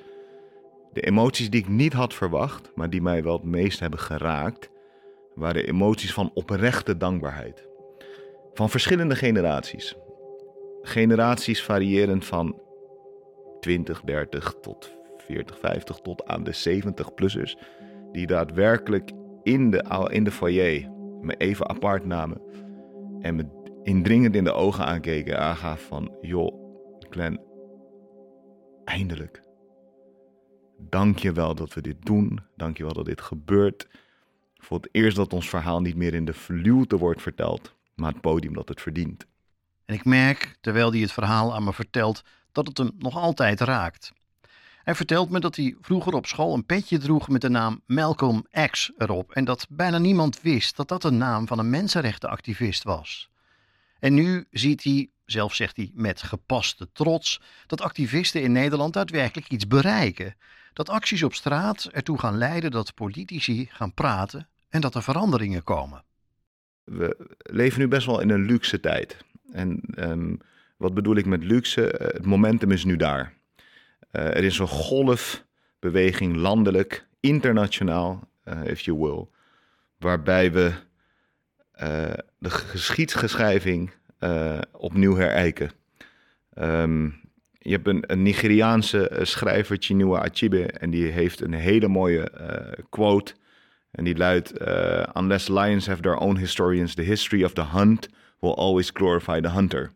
De 0.96 1.02
emoties 1.02 1.50
die 1.50 1.62
ik 1.62 1.68
niet 1.68 1.94
had 1.94 2.14
verwacht, 2.14 2.72
maar 2.76 2.90
die 2.90 3.02
mij 3.02 3.24
wel 3.24 3.34
het 3.34 3.44
meest 3.44 3.80
hebben 3.80 4.00
geraakt, 4.00 4.70
waren 5.34 5.68
emoties 5.68 6.14
van 6.14 6.32
oprechte 6.34 6.98
dankbaarheid. 6.98 7.68
Van 8.54 8.70
verschillende 8.70 9.16
generaties. 9.16 9.96
Generaties 10.82 11.64
variërend 11.64 12.26
van 12.26 12.62
20, 13.60 14.02
30 14.02 14.56
tot 14.62 14.96
40, 15.18 15.60
50 15.60 15.98
tot 15.98 16.26
aan 16.26 16.44
de 16.44 16.82
70-plussers. 16.84 17.56
Die 18.12 18.28
daadwerkelijk 18.28 19.12
in 19.44 19.72
de, 19.72 20.08
in 20.12 20.24
de 20.24 20.32
foyer 20.32 20.90
me 21.22 21.36
even 21.38 21.70
apart 21.70 22.06
namen. 22.06 22.42
En 23.20 23.36
me 23.36 23.46
indringend 23.84 24.36
in 24.36 24.44
de 24.44 24.54
ogen 24.54 24.86
aankeken. 24.86 25.40
Aangaf 25.40 25.82
van, 25.82 26.18
joh, 26.22 26.54
Glenn, 27.10 27.40
eindelijk. 28.86 29.45
Dank 30.78 31.20
je 31.20 31.32
wel 31.32 31.56
dat 31.56 31.74
we 31.74 31.82
dit 31.82 32.06
doen. 32.06 32.40
Dank 32.58 32.78
je 32.78 32.84
wel 32.84 32.94
dat 32.94 33.06
dit 33.06 33.22
gebeurt. 33.22 33.88
Voor 34.58 34.78
het 34.78 34.90
eerst 34.92 35.18
dat 35.18 35.34
ons 35.34 35.50
verhaal 35.50 35.82
niet 35.82 35.96
meer 35.96 36.14
in 36.14 36.26
de 36.26 36.34
vluwte 36.34 36.98
wordt 36.98 37.22
verteld, 37.22 37.76
maar 37.96 38.12
het 38.12 38.22
podium 38.22 38.54
dat 38.54 38.70
het 38.70 38.82
verdient. 38.82 39.26
En 39.86 39.96
ik 39.96 40.06
merk, 40.06 40.58
terwijl 40.62 40.92
hij 40.92 41.00
het 41.00 41.12
verhaal 41.12 41.56
aan 41.56 41.64
me 41.64 41.74
vertelt, 41.74 42.24
dat 42.52 42.68
het 42.68 42.78
hem 42.78 42.92
nog 42.98 43.16
altijd 43.16 43.62
raakt. 43.62 44.14
Hij 44.84 44.96
vertelt 44.96 45.30
me 45.30 45.40
dat 45.40 45.56
hij 45.56 45.76
vroeger 45.82 46.14
op 46.14 46.26
school 46.26 46.54
een 46.54 46.66
petje 46.66 46.98
droeg 46.98 47.28
met 47.30 47.42
de 47.42 47.50
naam 47.50 47.82
Malcolm 47.86 48.46
X 48.70 48.92
erop 48.98 49.32
en 49.32 49.46
dat 49.46 49.68
bijna 49.70 49.98
niemand 49.98 50.42
wist 50.42 50.76
dat 50.76 50.88
dat 50.88 51.04
een 51.04 51.18
naam 51.18 51.48
van 51.48 51.60
een 51.60 51.70
mensenrechtenactivist 51.70 52.84
was. 52.84 53.30
En 54.00 54.14
nu 54.14 54.46
ziet 54.52 54.84
hij, 54.84 55.10
zelf 55.26 55.54
zegt 55.54 55.78
hij 55.78 55.92
met 55.94 56.22
gepaste 56.22 56.92
trots, 56.92 57.42
dat 57.68 57.82
activisten 57.82 58.42
in 58.42 58.52
Nederland 58.52 58.94
daadwerkelijk 58.94 59.52
iets 59.52 59.68
bereiken. 59.68 60.36
Dat 60.76 60.90
acties 60.90 61.24
op 61.24 61.34
straat 61.34 61.90
ertoe 61.92 62.20
gaan 62.20 62.38
leiden 62.38 62.72
dat 62.72 62.94
politici 62.94 63.68
gaan 63.72 63.94
praten 63.94 64.48
en 64.70 64.82
dat 64.82 64.96
er 64.96 65.04
veranderingen 65.04 65.64
komen. 65.64 66.04
We 66.84 67.36
leven 67.38 67.80
nu 67.80 67.88
best 67.88 68.06
wel 68.06 68.20
in 68.20 68.30
een 68.30 68.46
luxe 68.46 68.80
tijd. 68.80 69.18
En 69.52 69.82
um, 69.98 70.38
wat 70.78 70.94
bedoel 70.94 71.16
ik 71.16 71.26
met 71.26 71.44
luxe? 71.44 71.92
Eh, 71.92 72.14
het 72.14 72.26
momentum 72.26 72.72
is 72.72 72.86
nu 72.86 72.96
daar. 72.96 73.34
Uh, 74.12 74.22
er 74.22 74.44
is 74.44 74.60
een 74.60 74.68
golfbeweging 74.68 76.36
landelijk, 76.36 77.08
internationaal, 77.20 78.30
uh, 78.46 78.66
if 78.66 78.80
you 78.80 78.98
will, 78.98 79.28
waarbij 79.98 80.52
we 80.52 80.74
de 82.38 82.50
geschiedschrijving 82.50 83.92
opnieuw 84.72 85.16
herijken. 85.16 85.72
Um, 86.58 87.25
je 87.66 87.72
hebt 87.72 87.88
een, 87.88 88.22
Nigeriaanse 88.22 89.20
schrijver, 89.22 89.78
Chinua 89.80 90.24
Achebe, 90.24 90.66
en 90.66 90.90
die 90.90 91.06
heeft 91.06 91.42
een 91.42 91.54
hele 91.54 91.88
mooie 91.88 92.32
quote. 92.90 93.34
En 93.92 94.04
die 94.04 94.18
luidt: 94.18 94.54
Unless 95.14 95.48
lions 95.48 95.88
have 95.88 96.02
their 96.02 96.18
own 96.18 96.38
historians, 96.38 96.94
the 96.94 97.02
history 97.02 97.44
of 97.44 97.54
the 97.54 97.64
hunt 97.64 98.10
will 98.40 98.54
always 98.54 98.90
glorify 98.94 99.42
the 99.42 99.50
hunter. 99.50 99.92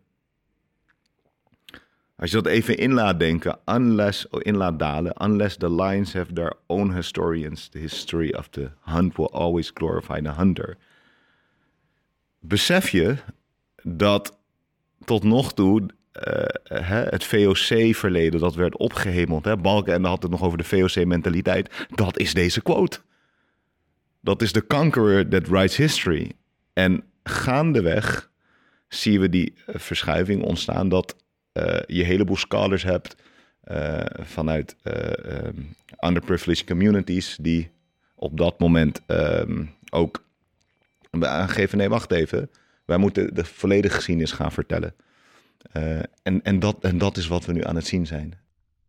Als 2.15 2.31
je 2.31 2.41
dat 2.41 2.45
even 2.45 2.77
in 2.77 2.93
laat 2.93 3.19
denken, 3.19 3.59
unless, 3.65 4.25
in 4.29 4.57
laat 4.57 4.79
dalen, 4.79 5.13
unless 5.21 5.57
the 5.57 5.71
lions 5.71 6.13
have 6.13 6.33
their 6.33 6.53
own 6.67 6.93
historians, 6.93 7.69
the 7.69 7.79
history 7.79 8.33
of 8.33 8.47
the 8.47 8.69
hunt 8.81 9.17
will 9.17 9.29
always 9.31 9.71
glorify 9.73 10.21
the 10.21 10.31
hunter. 10.31 10.77
Besef 12.39 12.89
je 12.89 13.15
dat 13.83 14.38
tot 15.05 15.23
nog 15.23 15.53
toe 15.53 15.85
uh, 16.13 16.43
het 17.09 17.23
VOC-verleden, 17.23 18.39
dat 18.39 18.55
werd 18.55 18.77
opgehemeld. 18.77 19.45
Hè? 19.45 19.57
Balken 19.57 20.03
had 20.03 20.21
het 20.21 20.31
nog 20.31 20.43
over 20.43 20.57
de 20.57 20.63
VOC-mentaliteit. 20.63 21.85
Dat 21.95 22.19
is 22.19 22.33
deze 22.33 22.61
quote. 22.61 22.99
Dat 24.21 24.41
is 24.41 24.51
de 24.51 24.67
conqueror 24.67 25.27
that 25.27 25.47
writes 25.47 25.75
history. 25.75 26.31
En 26.73 27.03
gaandeweg 27.23 28.31
zien 28.87 29.19
we 29.19 29.29
die 29.29 29.53
uh, 29.53 29.75
verschuiving 29.77 30.43
ontstaan 30.43 30.89
dat 30.89 31.15
je 31.87 32.03
heleboel 32.03 32.35
scholars 32.35 32.83
hebt 32.83 33.15
vanuit 34.21 34.75
um, 34.83 35.75
underprivileged 36.05 36.65
communities 36.65 37.37
die 37.41 37.71
op 38.15 38.37
dat 38.37 38.59
moment 38.59 39.01
um, 39.07 39.69
ook 39.89 40.23
aangeven, 41.19 41.77
nee 41.77 41.89
wacht 41.89 42.11
even, 42.11 42.49
wij 42.85 42.97
moeten 42.97 43.35
de 43.35 43.45
volledige 43.45 43.95
geschiedenis 43.95 44.31
gaan 44.31 44.51
vertellen. 44.51 44.93
Uh, 45.73 45.99
en, 46.23 46.43
en, 46.43 46.59
dat, 46.59 46.77
en 46.81 46.97
dat 46.97 47.17
is 47.17 47.27
wat 47.27 47.45
we 47.45 47.53
nu 47.53 47.63
aan 47.63 47.75
het 47.75 47.87
zien 47.87 48.05
zijn. 48.05 48.37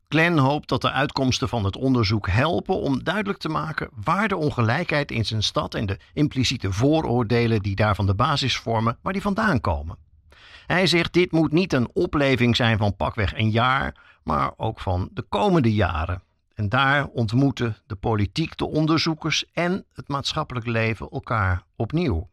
Glenn 0.09 0.39
hoopt 0.39 0.69
dat 0.69 0.81
de 0.81 0.91
uitkomsten 0.91 1.49
van 1.49 1.65
het 1.65 1.77
onderzoek 1.77 2.29
helpen 2.29 2.81
om 2.81 3.05
duidelijk 3.05 3.39
te 3.39 3.49
maken 3.49 3.89
waar 4.05 4.29
de 4.29 4.37
ongelijkheid 4.37 5.11
in 5.11 5.25
zijn 5.25 5.43
stad 5.43 5.75
en 5.75 5.87
de 5.87 5.99
impliciete 6.13 6.73
vooroordelen 6.73 7.63
die 7.63 7.77
daarvan 7.77 8.07
de 8.07 8.15
basis 8.15 8.57
vormen, 8.57 8.99
waar 9.03 9.13
die 9.13 9.23
vandaan 9.23 9.61
komen. 9.61 9.97
Hij 10.67 10.87
zegt 10.87 11.13
dit 11.13 11.33
moet 11.33 11.53
niet 11.53 11.73
een 11.73 11.91
opleving 11.93 12.57
zijn 12.57 12.79
van 12.79 12.97
pakweg 12.97 13.37
een 13.37 13.51
jaar, 13.51 13.95
maar 14.23 14.53
ook 14.57 14.81
van 14.81 15.09
de 15.15 15.23
komende 15.23 15.75
jaren. 15.75 16.23
En 16.55 16.69
daar 16.69 17.07
ontmoeten 17.07 17.77
de 17.87 17.97
politiek, 17.97 18.57
de 18.57 18.67
onderzoekers 18.67 19.45
en 19.53 19.85
het 19.95 20.09
maatschappelijk 20.09 20.67
leven 20.67 21.11
elkaar 21.11 21.63
opnieuw. 21.77 22.29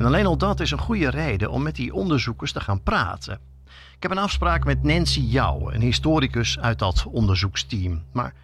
En 0.00 0.06
alleen 0.06 0.26
al 0.26 0.36
dat 0.36 0.60
is 0.60 0.70
een 0.70 0.78
goede 0.78 1.10
reden 1.10 1.50
om 1.50 1.62
met 1.62 1.76
die 1.76 1.94
onderzoekers 1.94 2.52
te 2.52 2.60
gaan 2.60 2.82
praten. 2.82 3.38
Ik 3.66 4.02
heb 4.02 4.10
een 4.10 4.18
afspraak 4.18 4.64
met 4.64 4.82
Nancy 4.82 5.20
Jouw, 5.20 5.70
een 5.70 5.80
historicus 5.80 6.58
uit 6.58 6.78
dat 6.78 7.06
onderzoeksteam. 7.10 8.02
Maar 8.12 8.34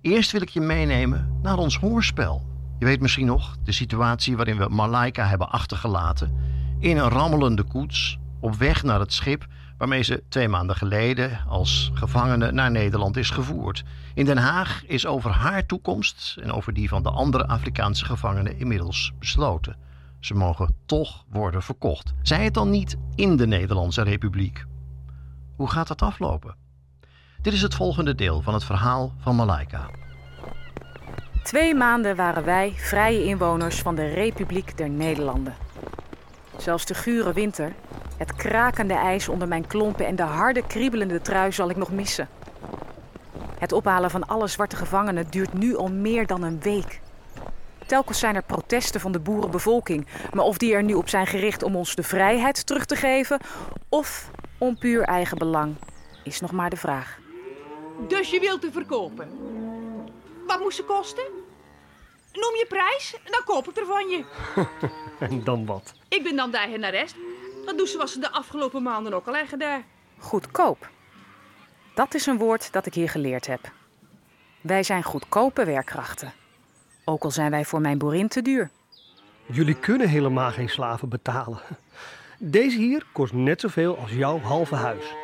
eerst 0.00 0.32
wil 0.32 0.42
ik 0.42 0.48
je 0.48 0.60
meenemen 0.60 1.38
naar 1.42 1.58
ons 1.58 1.78
hoorspel. 1.78 2.46
Je 2.78 2.84
weet 2.84 3.00
misschien 3.00 3.26
nog 3.26 3.56
de 3.64 3.72
situatie 3.72 4.36
waarin 4.36 4.56
we 4.56 4.68
Malaika 4.68 5.26
hebben 5.26 5.50
achtergelaten 5.50 6.36
in 6.78 6.96
een 6.96 7.08
rammelende 7.08 7.62
koets 7.62 8.18
op 8.40 8.54
weg 8.54 8.82
naar 8.82 9.00
het 9.00 9.12
schip 9.12 9.46
waarmee 9.78 10.02
ze 10.02 10.22
twee 10.28 10.48
maanden 10.48 10.76
geleden 10.76 11.40
als 11.48 11.90
gevangene 11.94 12.52
naar 12.52 12.70
Nederland 12.70 13.16
is 13.16 13.30
gevoerd. 13.30 13.84
In 14.14 14.24
Den 14.24 14.38
Haag 14.38 14.86
is 14.86 15.06
over 15.06 15.30
haar 15.30 15.66
toekomst 15.66 16.36
en 16.42 16.52
over 16.52 16.72
die 16.72 16.88
van 16.88 17.02
de 17.02 17.10
andere 17.10 17.46
Afrikaanse 17.46 18.04
gevangenen 18.04 18.58
inmiddels 18.58 19.12
besloten. 19.18 19.85
Ze 20.26 20.34
mogen 20.34 20.74
toch 20.86 21.24
worden 21.30 21.62
verkocht. 21.62 22.12
Zij 22.22 22.44
het 22.44 22.54
dan 22.54 22.70
niet 22.70 22.96
in 23.14 23.36
de 23.36 23.46
Nederlandse 23.46 24.02
Republiek. 24.02 24.64
Hoe 25.56 25.70
gaat 25.70 25.88
dat 25.88 26.02
aflopen? 26.02 26.56
Dit 27.42 27.52
is 27.52 27.62
het 27.62 27.74
volgende 27.74 28.14
deel 28.14 28.42
van 28.42 28.54
het 28.54 28.64
verhaal 28.64 29.12
van 29.18 29.36
Malaika. 29.36 29.90
Twee 31.42 31.74
maanden 31.74 32.16
waren 32.16 32.44
wij 32.44 32.72
vrije 32.76 33.24
inwoners 33.24 33.82
van 33.82 33.94
de 33.94 34.08
Republiek 34.08 34.76
der 34.76 34.90
Nederlanden. 34.90 35.54
Zelfs 36.56 36.86
de 36.86 36.94
gure 36.94 37.32
winter, 37.32 37.72
het 38.16 38.34
krakende 38.34 38.94
ijs 38.94 39.28
onder 39.28 39.48
mijn 39.48 39.66
klompen 39.66 40.06
en 40.06 40.16
de 40.16 40.22
harde 40.22 40.66
kriebelende 40.66 41.20
trui 41.20 41.52
zal 41.52 41.70
ik 41.70 41.76
nog 41.76 41.90
missen. 41.90 42.28
Het 43.58 43.72
ophalen 43.72 44.10
van 44.10 44.26
alle 44.26 44.46
zwarte 44.46 44.76
gevangenen 44.76 45.30
duurt 45.30 45.52
nu 45.52 45.76
al 45.76 45.88
meer 45.88 46.26
dan 46.26 46.42
een 46.42 46.60
week. 46.60 47.04
Telkens 47.86 48.18
zijn 48.18 48.34
er 48.34 48.42
protesten 48.42 49.00
van 49.00 49.12
de 49.12 49.20
boerenbevolking, 49.20 50.06
maar 50.32 50.44
of 50.44 50.58
die 50.58 50.74
er 50.74 50.82
nu 50.82 50.94
op 50.94 51.08
zijn 51.08 51.26
gericht 51.26 51.62
om 51.62 51.76
ons 51.76 51.94
de 51.94 52.02
vrijheid 52.02 52.66
terug 52.66 52.84
te 52.84 52.96
geven 52.96 53.40
of 53.88 54.30
om 54.58 54.78
puur 54.78 55.02
eigen 55.02 55.38
belang, 55.38 55.76
is 56.24 56.40
nog 56.40 56.52
maar 56.52 56.70
de 56.70 56.76
vraag. 56.76 57.18
Dus 58.08 58.30
je 58.30 58.40
wilt 58.40 58.60
te 58.60 58.72
verkopen? 58.72 59.28
Wat 60.46 60.60
moest 60.60 60.76
ze 60.76 60.84
kosten? 60.84 61.24
Noem 62.32 62.54
je 62.56 62.66
prijs, 62.68 63.16
dan 63.24 63.40
koop 63.44 63.68
ik 63.68 63.76
er 63.76 63.86
van 63.86 64.08
je. 64.08 64.24
en 65.30 65.44
dan 65.44 65.66
wat? 65.66 65.94
Ik 66.08 66.22
ben 66.22 66.36
dan 66.36 66.50
de 66.50 66.56
eigenares. 66.56 67.14
Dat 67.64 67.78
doen 67.78 67.86
ze 67.86 67.98
was 67.98 68.12
ze 68.12 68.18
de 68.18 68.30
afgelopen 68.30 68.82
maanden 68.82 69.14
ook 69.14 69.26
al 69.26 69.34
eigen 69.34 69.58
daar. 69.58 69.82
Goedkoop. 70.18 70.88
Dat 71.94 72.14
is 72.14 72.26
een 72.26 72.38
woord 72.38 72.72
dat 72.72 72.86
ik 72.86 72.94
hier 72.94 73.08
geleerd 73.08 73.46
heb. 73.46 73.72
Wij 74.60 74.82
zijn 74.82 75.02
goedkope 75.02 75.64
werkkrachten. 75.64 76.32
Ook 77.08 77.24
al 77.24 77.30
zijn 77.30 77.50
wij 77.50 77.64
voor 77.64 77.80
mijn 77.80 77.98
boerin 77.98 78.28
te 78.28 78.42
duur. 78.42 78.70
Jullie 79.46 79.74
kunnen 79.74 80.08
helemaal 80.08 80.50
geen 80.50 80.68
slaven 80.68 81.08
betalen. 81.08 81.60
Deze 82.38 82.78
hier 82.78 83.06
kost 83.12 83.32
net 83.32 83.60
zoveel 83.60 83.98
als 83.98 84.12
jouw 84.12 84.40
halve 84.40 84.74
huis. 84.74 85.14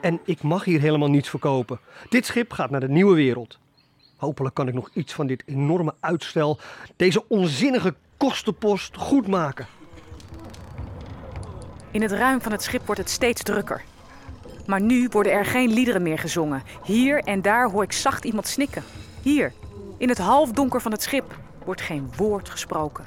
En 0.00 0.20
ik 0.24 0.42
mag 0.42 0.64
hier 0.64 0.80
helemaal 0.80 1.08
niets 1.08 1.28
verkopen. 1.28 1.78
Dit 2.08 2.26
schip 2.26 2.52
gaat 2.52 2.70
naar 2.70 2.80
de 2.80 2.88
nieuwe 2.88 3.14
wereld. 3.14 3.58
Hopelijk 4.16 4.54
kan 4.54 4.68
ik 4.68 4.74
nog 4.74 4.90
iets 4.92 5.12
van 5.12 5.26
dit 5.26 5.42
enorme 5.46 5.94
uitstel, 6.00 6.58
deze 6.96 7.28
onzinnige 7.28 7.94
kostenpost 8.16 8.96
goed 8.96 9.26
maken. 9.26 9.66
In 11.90 12.02
het 12.02 12.12
ruim 12.12 12.40
van 12.40 12.52
het 12.52 12.62
schip 12.62 12.86
wordt 12.86 13.00
het 13.00 13.10
steeds 13.10 13.42
drukker. 13.42 13.82
Maar 14.66 14.80
nu 14.80 15.08
worden 15.10 15.32
er 15.32 15.44
geen 15.44 15.72
liederen 15.72 16.02
meer 16.02 16.18
gezongen. 16.18 16.62
Hier 16.84 17.18
en 17.18 17.42
daar 17.42 17.70
hoor 17.70 17.82
ik 17.82 17.92
zacht 17.92 18.24
iemand 18.24 18.46
snikken. 18.46 18.82
Hier, 19.22 19.52
in 20.04 20.10
het 20.10 20.18
halfdonker 20.18 20.80
van 20.80 20.92
het 20.92 21.02
schip, 21.02 21.38
wordt 21.64 21.80
geen 21.80 22.10
woord 22.16 22.48
gesproken. 22.48 23.04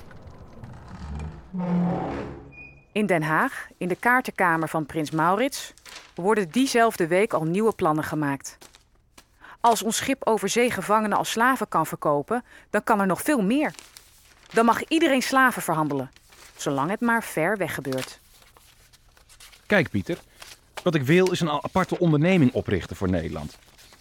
In 2.91 3.05
Den 3.05 3.21
Haag, 3.21 3.67
in 3.77 3.87
de 3.87 3.95
kaartenkamer 3.95 4.69
van 4.69 4.85
prins 4.85 5.11
Maurits, 5.11 5.73
worden 6.15 6.49
diezelfde 6.51 7.07
week 7.07 7.33
al 7.33 7.43
nieuwe 7.43 7.73
plannen 7.75 8.03
gemaakt. 8.03 8.57
Als 9.59 9.83
ons 9.83 9.97
schip 9.97 10.27
over 10.27 10.49
zee 10.49 10.71
gevangenen 10.71 11.17
als 11.17 11.31
slaven 11.31 11.67
kan 11.67 11.85
verkopen, 11.85 12.43
dan 12.69 12.83
kan 12.83 12.99
er 12.99 13.07
nog 13.07 13.21
veel 13.21 13.41
meer. 13.41 13.73
Dan 14.53 14.65
mag 14.65 14.83
iedereen 14.83 15.21
slaven 15.21 15.61
verhandelen, 15.61 16.11
zolang 16.55 16.89
het 16.89 17.01
maar 17.01 17.23
ver 17.23 17.57
weg 17.57 17.73
gebeurt. 17.73 18.19
Kijk, 19.65 19.89
Pieter. 19.89 20.17
Wat 20.83 20.95
ik 20.95 21.03
wil 21.03 21.31
is 21.31 21.39
een 21.39 21.49
aparte 21.49 21.99
onderneming 21.99 22.53
oprichten 22.53 22.95
voor 22.95 23.09
Nederland. 23.09 23.57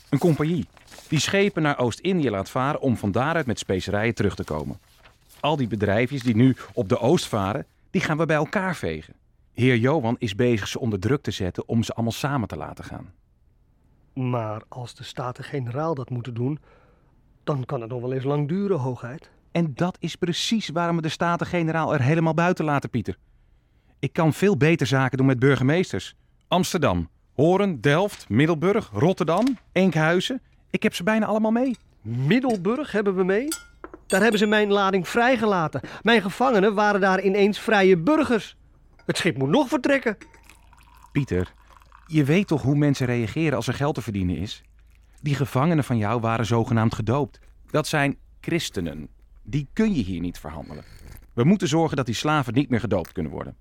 Een 0.08 0.18
compagnie. 0.18 0.66
Die 1.08 1.18
schepen 1.18 1.62
naar 1.62 1.78
Oost-Indië 1.78 2.30
laat 2.30 2.50
varen 2.50 2.80
om 2.80 2.96
van 2.96 3.12
daaruit 3.12 3.46
met 3.46 3.58
specerijen 3.58 4.14
terug 4.14 4.34
te 4.34 4.44
komen. 4.44 4.78
Al 5.40 5.56
die 5.56 5.66
bedrijfjes 5.66 6.22
die 6.22 6.36
nu 6.36 6.56
op 6.72 6.88
de 6.88 6.98
Oost 6.98 7.26
varen, 7.26 7.66
die 7.90 8.00
gaan 8.00 8.16
we 8.16 8.26
bij 8.26 8.36
elkaar 8.36 8.76
vegen. 8.76 9.14
Heer 9.52 9.76
Johan 9.76 10.16
is 10.18 10.34
bezig 10.34 10.68
ze 10.68 10.80
onder 10.80 11.00
druk 11.00 11.22
te 11.22 11.30
zetten 11.30 11.68
om 11.68 11.82
ze 11.82 11.92
allemaal 11.92 12.12
samen 12.12 12.48
te 12.48 12.56
laten 12.56 12.84
gaan. 12.84 13.12
Maar 14.12 14.62
als 14.68 14.94
de 14.94 15.04
Staten-Generaal 15.04 15.94
dat 15.94 16.10
moeten 16.10 16.34
doen, 16.34 16.58
dan 17.44 17.64
kan 17.64 17.80
het 17.80 17.90
nog 17.90 18.00
wel 18.00 18.12
eens 18.12 18.24
lang 18.24 18.48
duren, 18.48 18.78
hoogheid. 18.78 19.30
En 19.52 19.74
dat 19.74 19.96
is 20.00 20.16
precies 20.16 20.68
waarom 20.68 20.96
we 20.96 21.02
de 21.02 21.08
Staten-Generaal 21.08 21.94
er 21.94 22.02
helemaal 22.02 22.34
buiten 22.34 22.64
laten, 22.64 22.90
Pieter. 22.90 23.16
Ik 23.98 24.12
kan 24.12 24.32
veel 24.32 24.56
beter 24.56 24.86
zaken 24.86 25.18
doen 25.18 25.26
met 25.26 25.38
burgemeesters. 25.38 26.14
Amsterdam, 26.48 27.08
Horen, 27.36 27.80
Delft, 27.80 28.28
Middelburg, 28.28 28.90
Rotterdam, 28.92 29.58
Enkhuizen. 29.72 30.42
Ik 30.70 30.82
heb 30.82 30.94
ze 30.94 31.02
bijna 31.02 31.26
allemaal 31.26 31.50
mee. 31.50 31.76
Middelburg 32.02 32.92
hebben 32.92 33.14
we 33.16 33.24
mee? 33.24 33.48
Daar 34.06 34.20
hebben 34.20 34.38
ze 34.38 34.46
mijn 34.46 34.72
lading 34.72 35.08
vrijgelaten. 35.08 35.80
Mijn 36.02 36.22
gevangenen 36.22 36.74
waren 36.74 37.00
daar 37.00 37.22
ineens 37.22 37.58
vrije 37.58 37.98
burgers. 37.98 38.56
Het 39.06 39.16
schip 39.16 39.38
moet 39.38 39.48
nog 39.48 39.68
vertrekken. 39.68 40.16
Pieter, 41.12 41.52
je 42.06 42.24
weet 42.24 42.46
toch 42.46 42.62
hoe 42.62 42.76
mensen 42.76 43.06
reageren 43.06 43.56
als 43.56 43.66
er 43.66 43.74
geld 43.74 43.94
te 43.94 44.02
verdienen 44.02 44.36
is? 44.36 44.62
Die 45.22 45.34
gevangenen 45.34 45.84
van 45.84 45.96
jou 45.96 46.20
waren 46.20 46.46
zogenaamd 46.46 46.94
gedoopt. 46.94 47.40
Dat 47.70 47.86
zijn 47.86 48.16
christenen. 48.40 49.08
Die 49.42 49.68
kun 49.72 49.94
je 49.94 50.02
hier 50.02 50.20
niet 50.20 50.38
verhandelen. 50.38 50.84
We 51.34 51.44
moeten 51.44 51.68
zorgen 51.68 51.96
dat 51.96 52.06
die 52.06 52.14
slaven 52.14 52.54
niet 52.54 52.70
meer 52.70 52.80
gedoopt 52.80 53.12
kunnen 53.12 53.32
worden. 53.32 53.56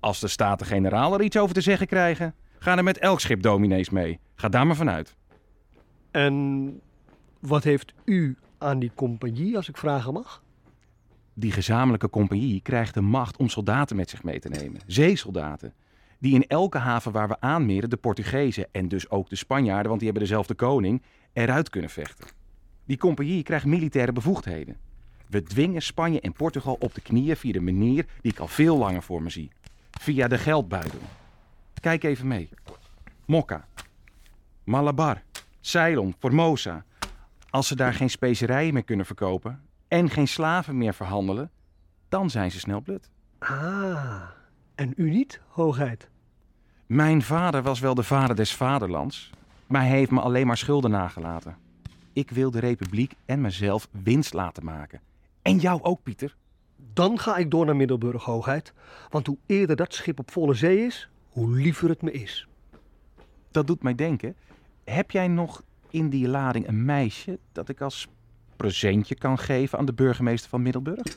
Als 0.00 0.20
de 0.20 0.28
Staten-Generaal 0.28 1.14
er 1.14 1.22
iets 1.22 1.36
over 1.36 1.54
te 1.54 1.60
zeggen 1.60 1.86
krijgen, 1.86 2.34
gaan 2.62 2.78
er 2.78 2.84
met 2.84 2.98
elk 2.98 3.20
schip 3.20 3.42
dominees 3.42 3.90
mee. 3.90 4.18
Ga 4.34 4.48
daar 4.48 4.66
maar 4.66 4.76
vanuit. 4.76 5.16
En 6.10 6.80
wat 7.40 7.64
heeft 7.64 7.92
u 8.04 8.36
aan 8.58 8.78
die 8.78 8.90
compagnie, 8.94 9.56
als 9.56 9.68
ik 9.68 9.76
vragen 9.76 10.12
mag? 10.12 10.42
Die 11.34 11.52
gezamenlijke 11.52 12.10
compagnie 12.10 12.60
krijgt 12.60 12.94
de 12.94 13.00
macht 13.00 13.36
om 13.36 13.48
soldaten 13.48 13.96
met 13.96 14.10
zich 14.10 14.22
mee 14.22 14.40
te 14.40 14.48
nemen. 14.48 14.80
Zeesoldaten. 14.86 15.74
Die 16.18 16.34
in 16.34 16.46
elke 16.46 16.78
haven 16.78 17.12
waar 17.12 17.28
we 17.28 17.40
aanmeren 17.40 17.90
de 17.90 17.96
Portugezen 17.96 18.66
en 18.72 18.88
dus 18.88 19.10
ook 19.10 19.28
de 19.28 19.36
Spanjaarden, 19.36 19.88
want 19.88 20.00
die 20.00 20.10
hebben 20.10 20.28
dezelfde 20.28 20.54
koning, 20.54 21.02
eruit 21.32 21.70
kunnen 21.70 21.90
vechten. 21.90 22.26
Die 22.84 22.98
compagnie 22.98 23.42
krijgt 23.42 23.66
militaire 23.66 24.12
bevoegdheden. 24.12 24.76
We 25.28 25.42
dwingen 25.42 25.82
Spanje 25.82 26.20
en 26.20 26.32
Portugal 26.32 26.76
op 26.80 26.94
de 26.94 27.00
knieën 27.00 27.36
via 27.36 27.52
de 27.52 27.60
manier 27.60 28.06
die 28.20 28.32
ik 28.32 28.38
al 28.38 28.48
veel 28.48 28.76
langer 28.76 29.02
voor 29.02 29.22
me 29.22 29.30
zie. 29.30 29.50
Via 29.90 30.28
de 30.28 30.38
geldbuidel. 30.38 31.00
Kijk 31.80 32.04
even 32.04 32.26
mee. 32.26 32.48
Mokka, 33.26 33.64
Malabar, 34.64 35.22
Ceylon, 35.60 36.14
Formosa. 36.18 36.84
Als 37.50 37.66
ze 37.66 37.76
daar 37.76 37.94
geen 37.94 38.10
specerijen 38.10 38.74
meer 38.74 38.84
kunnen 38.84 39.06
verkopen 39.06 39.60
en 39.88 40.10
geen 40.10 40.28
slaven 40.28 40.76
meer 40.78 40.94
verhandelen, 40.94 41.50
dan 42.08 42.30
zijn 42.30 42.50
ze 42.50 42.58
snel 42.58 42.80
blut. 42.80 43.10
Ah, 43.38 44.22
en 44.74 44.92
u 44.96 45.10
niet, 45.10 45.40
hoogheid? 45.48 46.08
Mijn 46.86 47.22
vader 47.22 47.62
was 47.62 47.80
wel 47.80 47.94
de 47.94 48.02
vader 48.02 48.36
des 48.36 48.54
vaderlands, 48.54 49.30
maar 49.66 49.80
hij 49.80 49.90
heeft 49.90 50.10
me 50.10 50.20
alleen 50.20 50.46
maar 50.46 50.56
schulden 50.56 50.90
nagelaten. 50.90 51.56
Ik 52.12 52.30
wil 52.30 52.50
de 52.50 52.58
republiek 52.58 53.12
en 53.24 53.40
mezelf 53.40 53.88
winst 53.90 54.32
laten 54.32 54.64
maken. 54.64 55.00
En 55.42 55.58
jou 55.58 55.82
ook, 55.82 56.02
Pieter. 56.02 56.36
Dan 56.92 57.18
ga 57.18 57.36
ik 57.36 57.50
door 57.50 57.66
naar 57.66 57.76
Middelburg, 57.76 58.24
hoogheid. 58.24 58.72
Want 59.10 59.26
hoe 59.26 59.38
eerder 59.46 59.76
dat 59.76 59.94
schip 59.94 60.18
op 60.18 60.30
volle 60.30 60.54
zee 60.54 60.86
is, 60.86 61.08
hoe 61.30 61.56
liever 61.56 61.88
het 61.88 62.02
me 62.02 62.12
is. 62.12 62.48
Dat 63.50 63.66
doet 63.66 63.82
mij 63.82 63.94
denken. 63.94 64.34
Heb 64.84 65.10
jij 65.10 65.28
nog 65.28 65.62
in 65.90 66.08
die 66.08 66.28
lading 66.28 66.68
een 66.68 66.84
meisje 66.84 67.38
dat 67.52 67.68
ik 67.68 67.80
als 67.80 68.08
presentje 68.56 69.14
kan 69.14 69.38
geven 69.38 69.78
aan 69.78 69.84
de 69.84 69.92
burgemeester 69.92 70.50
van 70.50 70.62
Middelburg? 70.62 71.16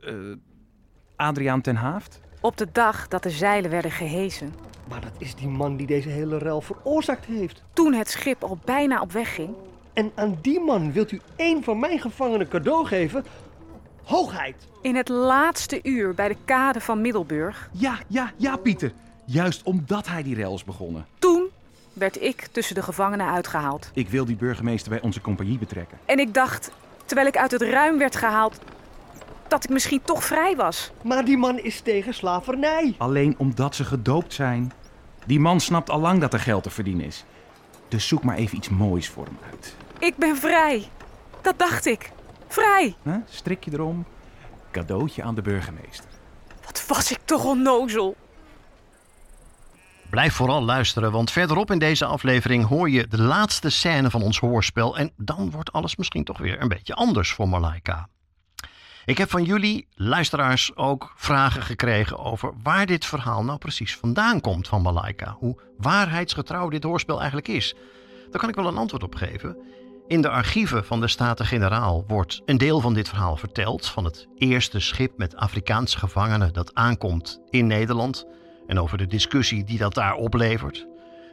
Uh, 0.00 0.36
Adriaan 1.16 1.60
ten 1.60 1.76
Haaft? 1.76 2.20
Op 2.40 2.56
de 2.56 2.68
dag 2.72 3.08
dat 3.08 3.22
de 3.22 3.30
zeilen 3.30 3.70
werden 3.70 3.90
gehesen. 3.90 4.54
Maar 4.88 5.00
dat 5.00 5.12
is 5.18 5.34
die 5.34 5.48
man 5.48 5.76
die 5.76 5.86
deze 5.86 6.08
hele 6.08 6.38
rel 6.38 6.60
veroorzaakt 6.60 7.24
heeft. 7.24 7.62
Toen 7.72 7.92
het 7.92 8.08
schip 8.08 8.42
al 8.42 8.58
bijna 8.64 9.00
op 9.00 9.12
weg 9.12 9.34
ging. 9.34 9.54
En 9.92 10.12
aan 10.14 10.38
die 10.42 10.60
man 10.60 10.92
wilt 10.92 11.12
u 11.12 11.20
één 11.36 11.64
van 11.64 11.78
mijn 11.78 11.98
gevangenen 11.98 12.48
cadeau 12.48 12.86
geven? 12.86 13.24
Hoogheid! 14.04 14.68
In 14.82 14.96
het 14.96 15.08
laatste 15.08 15.80
uur 15.82 16.14
bij 16.14 16.28
de 16.28 16.36
kade 16.44 16.80
van 16.80 17.00
Middelburg. 17.00 17.70
Ja, 17.72 17.98
ja, 18.06 18.32
ja, 18.36 18.56
Pieter. 18.56 18.92
Juist 19.28 19.62
omdat 19.62 20.06
hij 20.08 20.22
die 20.22 20.34
rel 20.34 20.54
is 20.54 20.64
begonnen. 20.64 21.06
Toen 21.18 21.46
werd 21.92 22.22
ik 22.22 22.46
tussen 22.46 22.74
de 22.74 22.82
gevangenen 22.82 23.26
uitgehaald. 23.26 23.90
Ik 23.94 24.08
wil 24.08 24.24
die 24.24 24.36
burgemeester 24.36 24.90
bij 24.90 25.00
onze 25.00 25.20
compagnie 25.20 25.58
betrekken. 25.58 25.98
En 26.04 26.18
ik 26.18 26.34
dacht, 26.34 26.70
terwijl 27.04 27.26
ik 27.26 27.36
uit 27.36 27.50
het 27.50 27.62
ruim 27.62 27.98
werd 27.98 28.16
gehaald, 28.16 28.58
dat 29.48 29.64
ik 29.64 29.70
misschien 29.70 30.02
toch 30.04 30.24
vrij 30.24 30.56
was. 30.56 30.92
Maar 31.02 31.24
die 31.24 31.36
man 31.36 31.58
is 31.58 31.80
tegen 31.80 32.14
slavernij. 32.14 32.94
Alleen 32.98 33.34
omdat 33.38 33.74
ze 33.74 33.84
gedoopt 33.84 34.32
zijn. 34.32 34.72
Die 35.26 35.40
man 35.40 35.60
snapt 35.60 35.90
al 35.90 36.00
lang 36.00 36.20
dat 36.20 36.32
er 36.32 36.40
geld 36.40 36.62
te 36.62 36.70
verdienen 36.70 37.06
is. 37.06 37.24
Dus 37.88 38.08
zoek 38.08 38.22
maar 38.22 38.36
even 38.36 38.56
iets 38.56 38.68
moois 38.68 39.08
voor 39.08 39.24
hem 39.24 39.38
uit. 39.50 39.74
Ik 39.98 40.16
ben 40.16 40.36
vrij. 40.36 40.88
Dat 41.42 41.58
dacht 41.58 41.86
ik. 41.86 42.10
Vrij. 42.48 42.94
Huh? 43.02 43.14
Strik 43.28 43.64
je 43.64 43.70
erom. 43.72 44.04
Cadeautje 44.70 45.22
aan 45.22 45.34
de 45.34 45.42
burgemeester. 45.42 46.10
Wat 46.64 46.86
was 46.86 47.10
ik 47.10 47.18
toch 47.24 47.44
onnozel. 47.44 48.16
Blijf 50.16 50.34
vooral 50.34 50.62
luisteren, 50.62 51.12
want 51.12 51.30
verderop 51.30 51.70
in 51.70 51.78
deze 51.78 52.04
aflevering 52.04 52.66
hoor 52.66 52.90
je 52.90 53.06
de 53.06 53.22
laatste 53.22 53.70
scène 53.70 54.10
van 54.10 54.22
ons 54.22 54.38
hoorspel. 54.38 54.98
En 54.98 55.12
dan 55.16 55.50
wordt 55.50 55.72
alles 55.72 55.96
misschien 55.96 56.24
toch 56.24 56.38
weer 56.38 56.60
een 56.60 56.68
beetje 56.68 56.94
anders 56.94 57.32
voor 57.32 57.48
Malaika. 57.48 58.08
Ik 59.04 59.18
heb 59.18 59.30
van 59.30 59.44
jullie, 59.44 59.88
luisteraars, 59.94 60.76
ook 60.76 61.12
vragen 61.16 61.62
gekregen 61.62 62.18
over 62.18 62.52
waar 62.62 62.86
dit 62.86 63.04
verhaal 63.04 63.44
nou 63.44 63.58
precies 63.58 63.96
vandaan 63.96 64.40
komt 64.40 64.68
van 64.68 64.82
Malaika. 64.82 65.36
Hoe 65.38 65.60
waarheidsgetrouw 65.78 66.68
dit 66.68 66.82
hoorspel 66.82 67.16
eigenlijk 67.16 67.48
is. 67.48 67.74
Daar 68.30 68.40
kan 68.40 68.48
ik 68.48 68.54
wel 68.54 68.66
een 68.66 68.76
antwoord 68.76 69.02
op 69.02 69.14
geven. 69.14 69.56
In 70.06 70.20
de 70.20 70.28
archieven 70.28 70.84
van 70.84 71.00
de 71.00 71.08
Staten-Generaal 71.08 72.04
wordt 72.06 72.42
een 72.44 72.58
deel 72.58 72.80
van 72.80 72.94
dit 72.94 73.08
verhaal 73.08 73.36
verteld. 73.36 73.86
Van 73.86 74.04
het 74.04 74.28
eerste 74.36 74.80
schip 74.80 75.18
met 75.18 75.36
Afrikaanse 75.36 75.98
gevangenen 75.98 76.52
dat 76.52 76.74
aankomt 76.74 77.40
in 77.50 77.66
Nederland. 77.66 78.26
En 78.66 78.78
over 78.78 78.98
de 78.98 79.06
discussie 79.06 79.64
die 79.64 79.78
dat 79.78 79.94
daar 79.94 80.14
oplevert. 80.14 80.86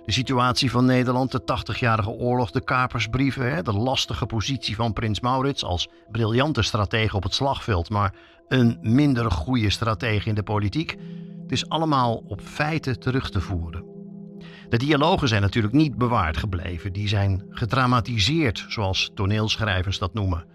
De 0.05 0.11
situatie 0.11 0.71
van 0.71 0.85
Nederland, 0.85 1.31
de 1.31 1.41
80-jarige 1.41 2.09
oorlog, 2.09 2.51
de 2.51 2.63
kapersbrieven, 2.63 3.63
de 3.63 3.73
lastige 3.73 4.25
positie 4.25 4.75
van 4.75 4.93
prins 4.93 5.19
Maurits 5.19 5.63
als 5.63 5.89
briljante 6.11 6.61
stratege 6.61 7.15
op 7.15 7.23
het 7.23 7.33
slagveld, 7.33 7.89
maar 7.89 8.13
een 8.47 8.77
minder 8.81 9.31
goede 9.31 9.69
stratege 9.69 10.29
in 10.29 10.35
de 10.35 10.43
politiek. 10.43 10.97
Het 11.41 11.51
is 11.51 11.69
allemaal 11.69 12.23
op 12.27 12.41
feiten 12.41 12.99
terug 12.99 13.29
te 13.29 13.41
voeren. 13.41 13.91
De 14.69 14.77
dialogen 14.77 15.27
zijn 15.27 15.41
natuurlijk 15.41 15.73
niet 15.73 15.97
bewaard 15.97 16.37
gebleven. 16.37 16.93
Die 16.93 17.07
zijn 17.07 17.45
gedramatiseerd, 17.49 18.65
zoals 18.67 19.11
toneelschrijvers 19.13 19.99
dat 19.99 20.13
noemen. 20.13 20.45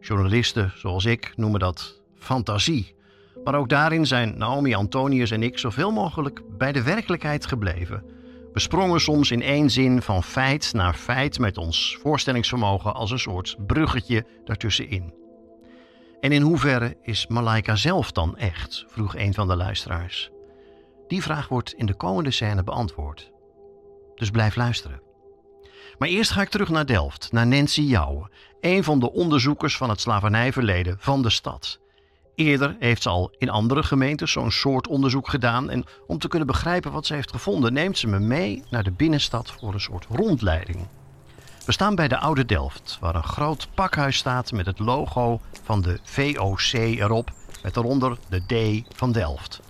Journalisten, 0.00 0.72
zoals 0.74 1.04
ik, 1.04 1.32
noemen 1.36 1.60
dat 1.60 2.00
fantasie. 2.14 2.94
Maar 3.44 3.54
ook 3.54 3.68
daarin 3.68 4.06
zijn 4.06 4.38
Naomi, 4.38 4.74
Antonius 4.74 5.30
en 5.30 5.42
ik 5.42 5.58
zoveel 5.58 5.90
mogelijk 5.90 6.42
bij 6.58 6.72
de 6.72 6.82
werkelijkheid 6.82 7.46
gebleven. 7.46 8.04
We 8.52 8.60
sprongen 8.60 9.00
soms 9.00 9.30
in 9.30 9.42
één 9.42 9.70
zin 9.70 10.02
van 10.02 10.22
feit 10.22 10.72
naar 10.72 10.94
feit 10.94 11.38
met 11.38 11.58
ons 11.58 11.98
voorstellingsvermogen 12.00 12.94
als 12.94 13.10
een 13.10 13.18
soort 13.18 13.56
bruggetje 13.66 14.26
daartussenin. 14.44 15.14
En 16.20 16.32
in 16.32 16.42
hoeverre 16.42 16.96
is 17.02 17.26
Malaika 17.26 17.76
zelf 17.76 18.12
dan 18.12 18.36
echt? 18.36 18.84
vroeg 18.88 19.16
een 19.16 19.34
van 19.34 19.48
de 19.48 19.56
luisteraars. 19.56 20.30
Die 21.08 21.22
vraag 21.22 21.48
wordt 21.48 21.72
in 21.72 21.86
de 21.86 21.94
komende 21.94 22.30
scène 22.30 22.64
beantwoord. 22.64 23.30
Dus 24.14 24.30
blijf 24.30 24.56
luisteren. 24.56 25.02
Maar 25.98 26.08
eerst 26.08 26.30
ga 26.30 26.42
ik 26.42 26.48
terug 26.48 26.68
naar 26.68 26.86
Delft, 26.86 27.32
naar 27.32 27.46
Nancy 27.46 27.82
Jouwe, 27.82 28.30
een 28.60 28.84
van 28.84 29.00
de 29.00 29.12
onderzoekers 29.12 29.76
van 29.76 29.90
het 29.90 30.00
slavernijverleden 30.00 30.96
van 30.98 31.22
de 31.22 31.30
stad. 31.30 31.79
Eerder 32.40 32.76
heeft 32.78 33.02
ze 33.02 33.08
al 33.08 33.34
in 33.38 33.50
andere 33.50 33.82
gemeentes 33.82 34.32
zo'n 34.32 34.50
soort 34.50 34.88
onderzoek 34.88 35.28
gedaan. 35.28 35.70
En 35.70 35.84
om 36.06 36.18
te 36.18 36.28
kunnen 36.28 36.46
begrijpen 36.46 36.92
wat 36.92 37.06
ze 37.06 37.14
heeft 37.14 37.30
gevonden, 37.30 37.72
neemt 37.72 37.98
ze 37.98 38.06
me 38.06 38.18
mee 38.18 38.62
naar 38.70 38.82
de 38.82 38.90
binnenstad 38.90 39.50
voor 39.50 39.74
een 39.74 39.80
soort 39.80 40.06
rondleiding. 40.10 40.78
We 41.66 41.72
staan 41.72 41.94
bij 41.94 42.08
de 42.08 42.18
Oude 42.18 42.44
Delft, 42.44 42.96
waar 43.00 43.14
een 43.14 43.22
groot 43.22 43.68
pakhuis 43.74 44.16
staat 44.16 44.52
met 44.52 44.66
het 44.66 44.78
logo 44.78 45.40
van 45.62 45.80
de 45.80 45.98
VOC 46.02 46.72
erop, 46.72 47.32
met 47.62 47.76
eronder 47.76 48.18
de 48.28 48.40
D 48.46 48.84
van 48.96 49.12
Delft. 49.12 49.60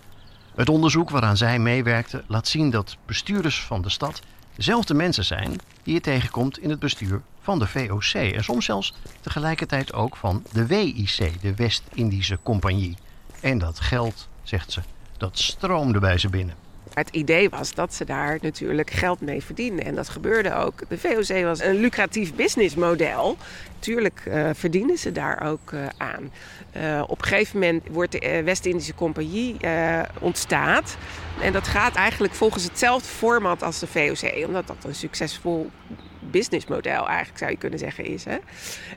Het 0.55 0.69
onderzoek 0.69 1.11
waaraan 1.11 1.37
zij 1.37 1.59
meewerkte 1.59 2.25
laat 2.27 2.49
zien 2.49 2.71
dat 2.71 2.97
bestuurders 3.07 3.63
van 3.63 3.83
de 3.83 3.91
stad 3.91 4.21
dezelfde 4.55 4.95
mensen 4.95 5.25
zijn 5.25 5.57
die 5.83 5.95
je 5.95 6.01
tegenkomt 6.01 6.59
in 6.59 6.71
het 6.71 6.79
bestuur 6.79 7.23
van 7.41 7.59
de 7.59 7.67
VOC. 7.67 8.13
En 8.13 8.45
soms 8.45 8.65
zelfs 8.65 8.95
tegelijkertijd 9.21 9.93
ook 9.93 10.17
van 10.17 10.43
de 10.53 10.67
WIC, 10.67 11.41
de 11.41 11.55
West-Indische 11.55 12.39
Compagnie. 12.43 12.97
En 13.41 13.59
dat 13.59 13.81
geld, 13.81 14.29
zegt 14.43 14.73
ze, 14.73 14.81
dat 15.17 15.39
stroomde 15.39 15.99
bij 15.99 16.19
ze 16.19 16.29
binnen. 16.29 16.70
Het 16.95 17.09
idee 17.11 17.49
was 17.49 17.75
dat 17.75 17.95
ze 17.95 18.05
daar 18.05 18.39
natuurlijk 18.43 18.91
geld 18.91 19.21
mee 19.21 19.43
verdienden. 19.43 19.85
En 19.85 19.95
dat 19.95 20.09
gebeurde 20.09 20.55
ook. 20.55 20.83
De 20.89 20.99
VOC 20.99 21.43
was 21.45 21.61
een 21.61 21.81
lucratief 21.81 22.35
businessmodel. 22.35 23.37
Tuurlijk 23.79 24.23
uh, 24.29 24.51
verdienen 24.53 24.99
ze 24.99 25.13
daar 25.13 25.47
ook 25.47 25.71
uh, 25.71 25.87
aan. 25.97 26.33
Uh, 26.77 27.03
op 27.07 27.19
een 27.19 27.29
gegeven 27.29 27.59
moment 27.59 27.83
wordt 27.91 28.13
de 28.13 28.43
West-Indische 28.45 28.95
Compagnie 28.95 29.57
ontstaat. 30.19 30.97
En 31.41 31.53
dat 31.53 31.69
gaat 31.69 31.95
eigenlijk 31.95 32.35
volgens 32.35 32.65
hetzelfde 32.65 33.09
format 33.09 33.63
als 33.63 33.79
de 33.79 33.87
VOC. 33.87 34.47
Omdat 34.47 34.67
dat 34.67 34.85
een 34.85 34.95
succesvol 34.95 35.71
businessmodel 36.21 37.09
eigenlijk 37.09 37.39
zou 37.39 37.51
je 37.51 37.57
kunnen 37.57 37.79
zeggen 37.79 38.05
is. 38.05 38.25
Hè? 38.25 38.37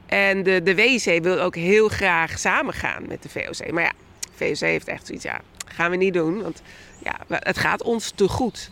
En 0.05 0.43
de, 0.43 0.63
de 0.63 0.75
WIC 0.75 1.23
wil 1.23 1.39
ook 1.39 1.55
heel 1.55 1.87
graag 1.87 2.39
samengaan 2.39 3.07
met 3.07 3.23
de 3.23 3.29
VOC. 3.29 3.71
Maar 3.71 3.83
ja, 3.83 3.93
de 4.19 4.45
VOC 4.45 4.59
heeft 4.59 4.87
echt 4.87 5.05
zoiets, 5.05 5.23
ja, 5.23 5.41
gaan 5.65 5.91
we 5.91 5.97
niet 5.97 6.13
doen. 6.13 6.41
Want 6.41 6.61
ja, 7.03 7.19
het 7.29 7.57
gaat 7.57 7.83
ons 7.83 8.11
te 8.11 8.27
goed. 8.27 8.71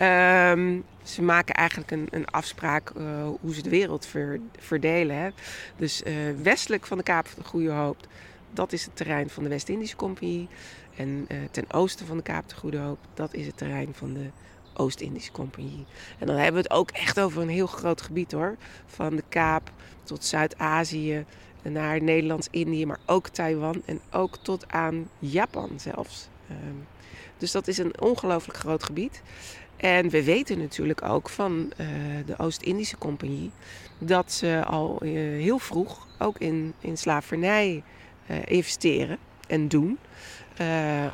Um, 0.00 0.84
ze 1.02 1.22
maken 1.22 1.54
eigenlijk 1.54 1.90
een, 1.90 2.08
een 2.10 2.26
afspraak 2.26 2.92
uh, 2.96 3.28
hoe 3.40 3.54
ze 3.54 3.62
de 3.62 3.70
wereld 3.70 4.06
ver, 4.06 4.40
verdelen. 4.58 5.16
Hè. 5.16 5.28
Dus 5.76 6.02
uh, 6.02 6.14
westelijk 6.42 6.86
van 6.86 6.96
de 6.98 7.02
Kaap 7.02 7.26
van 7.26 7.42
de 7.42 7.48
Goede 7.48 7.70
Hoop, 7.70 7.96
dat 8.52 8.72
is 8.72 8.84
het 8.84 8.96
terrein 8.96 9.30
van 9.30 9.42
de 9.42 9.48
West-Indische 9.48 9.96
Compagnie. 9.96 10.48
En 10.96 11.26
uh, 11.28 11.38
ten 11.50 11.64
oosten 11.72 12.06
van 12.06 12.16
de 12.16 12.22
Kaap 12.22 12.48
de 12.48 12.54
Goede 12.54 12.78
Hoop, 12.78 12.98
dat 13.14 13.34
is 13.34 13.46
het 13.46 13.56
terrein 13.56 13.94
van 13.94 14.12
de 14.12 14.30
Oost-Indische 14.74 15.32
Compagnie. 15.32 15.86
En 16.18 16.26
dan 16.26 16.36
hebben 16.36 16.62
we 16.62 16.68
het 16.68 16.78
ook 16.78 16.90
echt 16.90 17.20
over 17.20 17.42
een 17.42 17.48
heel 17.48 17.66
groot 17.66 18.02
gebied 18.02 18.32
hoor. 18.32 18.56
Van 18.86 19.16
de 19.16 19.24
Kaap 19.28 19.70
tot 20.02 20.24
Zuid-Azië, 20.24 21.24
naar 21.62 22.02
Nederlands-Indië, 22.02 22.86
maar 22.86 22.98
ook 23.06 23.28
Taiwan 23.28 23.82
en 23.84 24.00
ook 24.10 24.36
tot 24.36 24.72
aan 24.72 25.08
Japan 25.18 25.70
zelfs. 25.76 26.28
Um, 26.50 26.86
dus 27.38 27.52
dat 27.52 27.68
is 27.68 27.78
een 27.78 28.00
ongelooflijk 28.00 28.58
groot 28.58 28.84
gebied. 28.84 29.22
En 29.76 30.08
we 30.08 30.24
weten 30.24 30.58
natuurlijk 30.58 31.02
ook 31.02 31.28
van 31.28 31.72
uh, 31.80 31.86
de 32.26 32.38
Oost-Indische 32.38 32.98
Compagnie 32.98 33.50
dat 33.98 34.32
ze 34.32 34.62
al 34.66 34.98
uh, 35.02 35.10
heel 35.42 35.58
vroeg 35.58 36.06
ook 36.18 36.38
in, 36.38 36.74
in 36.80 36.96
slavernij 36.96 37.82
uh, 38.30 38.36
investeren 38.44 39.18
en 39.46 39.68
doen. 39.68 39.98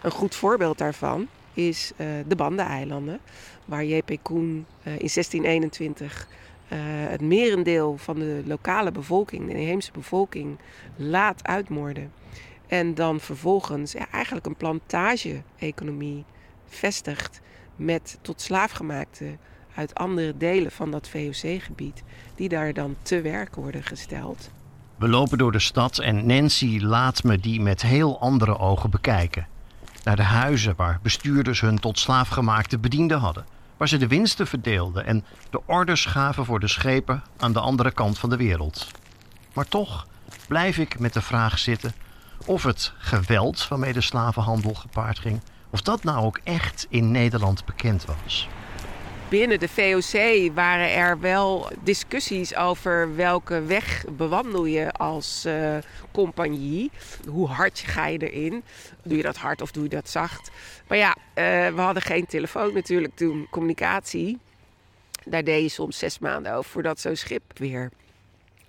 een 0.03 0.11
goed 0.11 0.35
voorbeeld 0.35 0.79
daarvan 0.79 1.29
is 1.53 1.93
de 2.27 2.37
Banda-eilanden, 2.37 3.21
waar 3.65 3.85
J.P. 3.85 4.13
Koen 4.23 4.67
in 4.83 5.09
1621 5.09 6.29
het 7.09 7.21
merendeel 7.21 7.97
van 7.97 8.19
de 8.19 8.43
lokale 8.45 8.93
bevolking, 8.93 9.47
de 9.47 9.53
inheemse 9.53 9.93
bevolking, 9.93 10.59
laat 10.97 11.47
uitmoorden. 11.47 12.13
En 12.71 12.95
dan 12.95 13.21
vervolgens 13.21 13.95
eigenlijk 13.95 14.47
een 14.47 14.57
plantage-economie 14.57 16.25
vestigt 16.69 17.41
met 17.77 18.19
tot 18.23 18.41
slaafgemaakte 18.41 19.37
uit 19.75 19.95
andere 19.95 20.37
delen 20.37 20.73
van 20.73 20.91
dat 20.91 21.09
VOC-gebied, 21.09 22.03
die 22.35 22.49
daar 22.49 22.73
dan 22.73 22.97
te 23.03 23.21
werk 23.21 23.55
worden 23.55 23.83
gesteld. 23.83 24.51
We 24.97 25.09
lopen 25.09 25.39
door 25.39 25.53
de 25.53 25.59
stad 25.59 25.99
en 25.99 26.27
Nancy 26.27 26.79
laat 26.81 27.25
me 27.25 27.39
die 27.39 27.61
met 27.61 27.83
heel 27.83 28.21
andere 28.21 28.59
ogen 28.59 28.91
bekijken. 28.91 29.47
Naar 30.05 30.17
de 30.17 30.23
huizen 30.23 30.75
waar 30.77 30.99
bestuurders 31.03 31.61
hun 31.61 31.79
tot 31.79 31.99
slaafgemaakte 31.99 32.79
bedienden 32.79 33.19
hadden, 33.19 33.45
waar 33.77 33.89
ze 33.89 33.97
de 33.97 34.09
winsten 34.09 34.47
verdeelden 34.47 35.07
en 35.07 35.25
de 35.51 35.61
orders 35.67 36.05
gaven 36.05 36.45
voor 36.45 36.61
de 36.61 36.69
schepen 36.69 37.23
aan 37.37 37.53
de 37.53 37.61
andere 37.61 37.91
kant 37.91 38.19
van 38.19 38.31
de 38.31 38.37
wereld. 38.37 38.87
Maar 39.53 39.69
toch 39.69 40.07
blijf 40.49 40.79
ik 40.79 40.99
met 40.99 41.13
de 41.13 41.23
vraag 41.23 41.59
zitten 41.59 41.95
of 42.47 42.63
het 42.63 42.93
geweld 42.99 43.69
waarmee 43.69 43.93
de 43.93 44.01
slavenhandel 44.01 44.75
gepaard 44.75 45.19
ging, 45.19 45.41
of 45.71 45.81
dat 45.81 46.05
nou 46.05 46.25
ook 46.25 46.41
echt 46.45 46.87
in 46.89 47.11
Nederland 47.11 47.65
bekend 47.65 48.05
was. 48.05 48.49
Binnen 49.29 49.61
de 49.61 49.69
VOC 49.69 50.51
waren 50.55 50.95
er 50.95 51.21
wel 51.21 51.71
discussies 51.83 52.57
over 52.57 53.17
welke 53.17 53.63
weg 53.63 54.05
bewandel 54.17 54.65
je 54.65 54.93
als 54.93 55.45
uh, 55.47 55.77
compagnie. 56.13 56.91
Hoe 57.29 57.49
hard 57.49 57.79
ga 57.79 58.07
je 58.07 58.31
erin? 58.31 58.63
Doe 59.03 59.17
je 59.17 59.23
dat 59.23 59.37
hard 59.37 59.63
of 59.63 59.71
doe 59.71 59.83
je 59.83 59.89
dat 59.89 60.09
zacht? 60.09 60.51
Maar 60.89 60.99
ja, 60.99 61.17
uh, 61.17 61.75
we 61.75 61.81
hadden 61.81 62.03
geen 62.03 62.27
telefoon 62.27 62.75
natuurlijk 62.75 63.17
toen, 63.17 63.47
communicatie. 63.51 64.39
Daar 65.25 65.45
deed 65.45 65.63
je 65.63 65.69
soms 65.69 65.99
zes 65.99 66.19
maanden 66.19 66.53
over 66.55 66.71
voordat 66.71 67.01
zo'n 67.01 67.17
schip 67.17 67.43
weer 67.55 67.91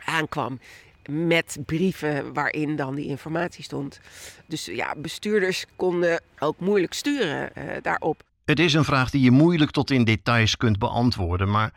aankwam 0.05 0.59
met 1.09 1.57
brieven 1.65 2.33
waarin 2.33 2.75
dan 2.75 2.95
die 2.95 3.07
informatie 3.07 3.63
stond. 3.63 3.99
Dus 4.45 4.65
ja, 4.65 4.95
bestuurders 4.97 5.65
konden 5.75 6.21
ook 6.39 6.59
moeilijk 6.59 6.93
sturen 6.93 7.49
uh, 7.57 7.63
daarop. 7.81 8.23
Het 8.45 8.59
is 8.59 8.73
een 8.73 8.83
vraag 8.83 9.09
die 9.09 9.21
je 9.21 9.31
moeilijk 9.31 9.71
tot 9.71 9.91
in 9.91 10.03
details 10.03 10.57
kunt 10.57 10.79
beantwoorden, 10.79 11.51
maar 11.51 11.73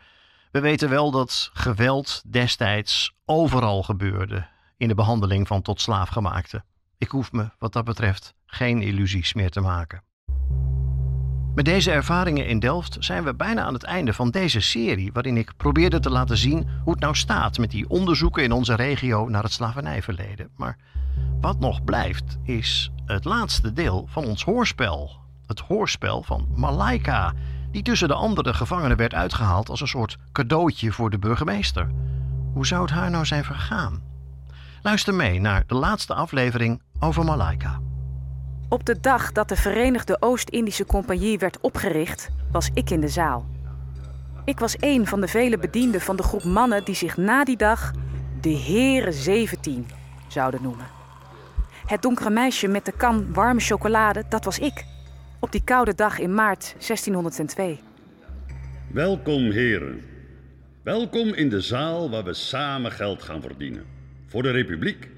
we 0.50 0.60
weten 0.60 0.88
wel 0.88 1.10
dat 1.10 1.50
geweld 1.52 2.22
destijds 2.26 3.14
overal 3.24 3.82
gebeurde 3.82 4.46
in 4.76 4.88
de 4.88 4.94
behandeling 4.94 5.46
van 5.46 5.62
tot 5.62 5.80
slaafgemaakten. 5.80 6.64
Ik 6.98 7.08
hoef 7.08 7.32
me 7.32 7.50
wat 7.58 7.72
dat 7.72 7.84
betreft 7.84 8.34
geen 8.46 8.82
illusies 8.82 9.34
meer 9.34 9.50
te 9.50 9.60
maken. 9.60 10.02
Met 11.54 11.64
deze 11.64 11.90
ervaringen 11.90 12.46
in 12.46 12.58
Delft 12.58 12.96
zijn 13.00 13.24
we 13.24 13.34
bijna 13.34 13.62
aan 13.62 13.74
het 13.74 13.82
einde 13.82 14.12
van 14.12 14.30
deze 14.30 14.60
serie, 14.60 15.12
waarin 15.12 15.36
ik 15.36 15.52
probeerde 15.56 16.00
te 16.00 16.10
laten 16.10 16.36
zien 16.36 16.68
hoe 16.82 16.92
het 16.92 17.02
nou 17.02 17.14
staat 17.14 17.58
met 17.58 17.70
die 17.70 17.88
onderzoeken 17.88 18.42
in 18.42 18.52
onze 18.52 18.74
regio 18.74 19.28
naar 19.28 19.42
het 19.42 19.52
slavernijverleden. 19.52 20.48
Maar 20.56 20.76
wat 21.40 21.58
nog 21.58 21.84
blijft, 21.84 22.38
is 22.42 22.92
het 23.06 23.24
laatste 23.24 23.72
deel 23.72 24.06
van 24.08 24.24
ons 24.24 24.44
hoorspel. 24.44 25.16
Het 25.46 25.60
hoorspel 25.60 26.22
van 26.22 26.48
Malaika, 26.54 27.32
die 27.70 27.82
tussen 27.82 28.08
de 28.08 28.14
andere 28.14 28.54
gevangenen 28.54 28.96
werd 28.96 29.14
uitgehaald 29.14 29.68
als 29.68 29.80
een 29.80 29.88
soort 29.88 30.16
cadeautje 30.32 30.92
voor 30.92 31.10
de 31.10 31.18
burgemeester. 31.18 31.90
Hoe 32.52 32.66
zou 32.66 32.82
het 32.82 32.90
haar 32.90 33.10
nou 33.10 33.24
zijn 33.24 33.44
vergaan? 33.44 34.02
Luister 34.82 35.14
mee 35.14 35.40
naar 35.40 35.64
de 35.66 35.74
laatste 35.74 36.14
aflevering 36.14 36.82
over 36.98 37.24
Malaika. 37.24 37.80
Op 38.68 38.86
de 38.86 39.00
dag 39.00 39.32
dat 39.32 39.48
de 39.48 39.56
Verenigde 39.56 40.16
Oost-Indische 40.20 40.84
Compagnie 40.84 41.38
werd 41.38 41.60
opgericht, 41.60 42.28
was 42.52 42.70
ik 42.74 42.90
in 42.90 43.00
de 43.00 43.08
zaal. 43.08 43.46
Ik 44.44 44.58
was 44.58 44.76
een 44.80 45.06
van 45.06 45.20
de 45.20 45.28
vele 45.28 45.58
bedienden 45.58 46.00
van 46.00 46.16
de 46.16 46.22
groep 46.22 46.44
mannen 46.44 46.84
die 46.84 46.94
zich 46.94 47.16
na 47.16 47.44
die 47.44 47.56
dag 47.56 47.92
de 48.40 48.48
Heren 48.48 49.12
17 49.12 49.86
zouden 50.28 50.62
noemen. 50.62 50.86
Het 51.86 52.02
donkere 52.02 52.30
meisje 52.30 52.68
met 52.68 52.84
de 52.84 52.92
kan 52.92 53.32
warme 53.32 53.60
chocolade, 53.60 54.24
dat 54.28 54.44
was 54.44 54.58
ik. 54.58 54.84
Op 55.40 55.52
die 55.52 55.64
koude 55.64 55.94
dag 55.94 56.18
in 56.18 56.34
maart 56.34 56.74
1602. 56.78 57.80
Welkom, 58.92 59.50
heren. 59.50 60.02
Welkom 60.82 61.34
in 61.34 61.48
de 61.48 61.60
zaal 61.60 62.10
waar 62.10 62.24
we 62.24 62.34
samen 62.34 62.92
geld 62.92 63.22
gaan 63.22 63.40
verdienen. 63.40 63.84
Voor 64.26 64.42
de 64.42 64.50
Republiek, 64.50 65.08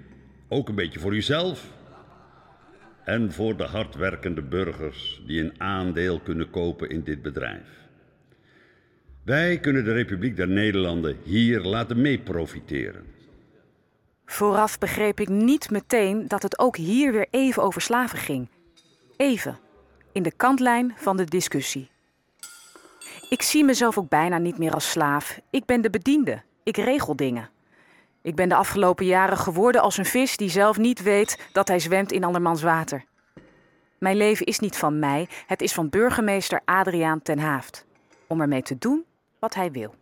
ook 0.49 0.69
een 0.69 0.75
beetje 0.75 1.01
voor 1.01 1.15
uzelf 1.15 1.75
en 3.07 3.33
voor 3.33 3.57
de 3.57 3.65
hardwerkende 3.65 4.43
burgers 4.43 5.23
die 5.27 5.41
een 5.41 5.61
aandeel 5.61 6.21
kunnen 6.21 6.51
kopen 6.51 6.89
in 6.91 7.03
dit 7.03 7.23
bedrijf. 7.23 7.69
Wij 9.23 9.59
kunnen 9.61 9.85
de 9.85 9.93
Republiek 9.93 10.37
der 10.37 10.49
Nederlanden 10.49 11.17
hier 11.23 11.61
laten 11.61 12.01
meeprofiteren. 12.01 13.05
Vooraf 14.25 14.79
begreep 14.79 15.21
ik 15.21 15.29
niet 15.29 15.71
meteen 15.71 16.29
dat 16.29 16.43
het 16.43 16.59
ook 16.59 16.77
hier 16.77 17.13
weer 17.13 17.27
even 17.31 17.63
over 17.63 17.81
slaven 17.81 18.19
ging. 18.19 18.49
Even, 19.17 19.59
in 20.13 20.23
de 20.23 20.33
kantlijn 20.37 20.95
van 20.97 21.17
de 21.17 21.25
discussie. 21.25 21.91
Ik 23.29 23.43
zie 23.43 23.65
mezelf 23.65 23.99
ook 23.99 24.09
bijna 24.09 24.39
niet 24.39 24.59
meer 24.59 24.73
als 24.73 24.91
slaaf. 24.91 25.41
Ik 25.51 25.65
ben 25.65 25.81
de 25.81 25.91
bediende. 25.91 26.43
Ik 26.63 26.77
regel 26.77 27.17
dingen. 27.17 27.49
Ik 28.27 28.35
ben 28.35 28.49
de 28.49 28.55
afgelopen 28.55 29.07
jaren 29.07 29.37
geworden 29.37 29.81
als 29.81 29.97
een 29.97 30.05
vis 30.05 30.37
die 30.37 30.49
zelf 30.49 30.79
niet 30.79 31.03
weet 31.03 31.49
dat 31.53 31.69
hij 31.69 31.79
zwemt 31.79 32.13
in 32.13 32.25
andermans 32.25 32.63
water. 32.63 33.05
Mijn 33.99 34.17
leven 34.17 34.47
is 34.47 34.59
niet 34.59 34.77
van 34.77 34.99
mij, 34.99 35.29
het 35.47 35.63
is 35.63 35.73
van 35.73 35.89
burgemeester 35.89 36.61
Adriaan 36.65 37.23
ten 37.23 37.39
Haaft. 37.39 37.87
Om 38.27 38.41
ermee 38.41 38.63
te 38.63 38.79
doen 38.79 39.05
wat 39.39 39.55
hij 39.55 39.71
wil. 39.71 39.95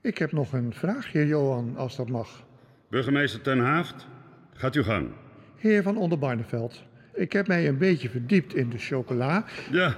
Ik 0.00 0.18
heb 0.18 0.32
nog 0.32 0.52
een 0.52 0.74
vraagje, 0.74 1.26
Johan, 1.26 1.76
als 1.76 1.96
dat 1.96 2.08
mag. 2.08 2.42
Burgemeester 2.88 3.40
ten 3.40 3.58
Haaft, 3.58 4.06
gaat 4.52 4.74
uw 4.74 4.82
gang. 4.82 5.10
heer 5.56 5.82
van 5.82 5.96
Onderbarneveld. 5.96 6.82
Ik 7.14 7.32
heb 7.32 7.46
mij 7.46 7.68
een 7.68 7.78
beetje 7.78 8.08
verdiept 8.10 8.54
in 8.54 8.70
de 8.70 8.78
chocola. 8.78 9.44
Ja, 9.70 9.94